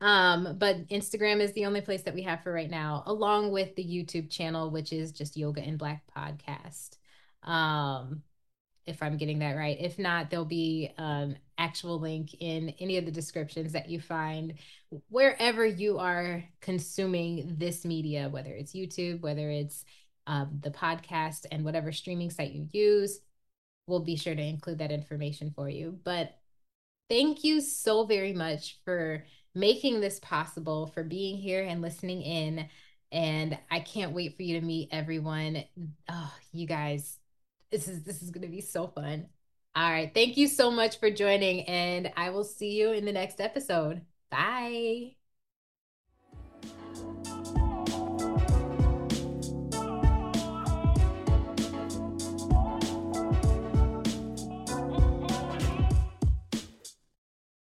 um, 0.00 0.56
but 0.58 0.88
Instagram 0.88 1.40
is 1.40 1.52
the 1.52 1.66
only 1.66 1.82
place 1.82 2.02
that 2.04 2.14
we 2.14 2.22
have 2.22 2.42
for 2.42 2.50
right 2.50 2.70
now, 2.70 3.02
along 3.04 3.52
with 3.52 3.76
the 3.76 3.84
YouTube 3.84 4.30
channel, 4.30 4.70
which 4.70 4.94
is 4.94 5.12
just 5.12 5.36
Yoga 5.36 5.62
in 5.62 5.76
Black 5.76 6.04
Podcast. 6.16 6.96
Um, 7.42 8.22
if 8.86 9.02
I'm 9.02 9.18
getting 9.18 9.40
that 9.40 9.56
right. 9.56 9.76
If 9.78 9.98
not, 9.98 10.30
there'll 10.30 10.46
be 10.46 10.90
an 10.96 11.38
actual 11.60 12.00
link 12.00 12.34
in 12.40 12.70
any 12.80 12.96
of 12.96 13.04
the 13.04 13.12
descriptions 13.12 13.72
that 13.72 13.88
you 13.88 14.00
find 14.00 14.54
wherever 15.08 15.64
you 15.64 15.98
are 15.98 16.42
consuming 16.60 17.54
this 17.58 17.84
media, 17.84 18.28
whether 18.28 18.50
it's 18.50 18.72
YouTube, 18.72 19.20
whether 19.20 19.50
it's 19.50 19.84
um, 20.26 20.58
the 20.62 20.70
podcast, 20.70 21.46
and 21.52 21.64
whatever 21.64 21.92
streaming 21.92 22.30
site 22.30 22.52
you 22.52 22.66
use. 22.72 23.20
We'll 23.86 24.00
be 24.00 24.16
sure 24.16 24.34
to 24.34 24.42
include 24.42 24.78
that 24.78 24.90
information 24.90 25.52
for 25.54 25.68
you. 25.68 25.98
But 26.02 26.34
thank 27.08 27.44
you 27.44 27.60
so 27.60 28.04
very 28.04 28.32
much 28.32 28.78
for 28.84 29.24
making 29.54 30.00
this 30.00 30.18
possible, 30.20 30.86
for 30.86 31.02
being 31.04 31.36
here 31.36 31.62
and 31.62 31.82
listening 31.82 32.22
in. 32.22 32.68
And 33.12 33.58
I 33.70 33.80
can't 33.80 34.12
wait 34.12 34.36
for 34.36 34.44
you 34.44 34.60
to 34.60 34.64
meet 34.64 34.90
everyone. 34.92 35.64
Oh, 36.08 36.34
you 36.52 36.66
guys, 36.66 37.18
this 37.70 37.88
is 37.88 38.04
this 38.04 38.22
is 38.22 38.30
going 38.30 38.46
to 38.46 38.48
be 38.48 38.60
so 38.60 38.86
fun. 38.86 39.26
All 39.74 39.90
right. 39.90 40.12
Thank 40.12 40.36
you 40.36 40.48
so 40.48 40.70
much 40.70 40.98
for 40.98 41.10
joining 41.10 41.62
and 41.68 42.12
I 42.16 42.30
will 42.30 42.44
see 42.44 42.72
you 42.78 42.92
in 42.92 43.04
the 43.04 43.12
next 43.12 43.40
episode. 43.40 44.02
Bye. 44.30 45.19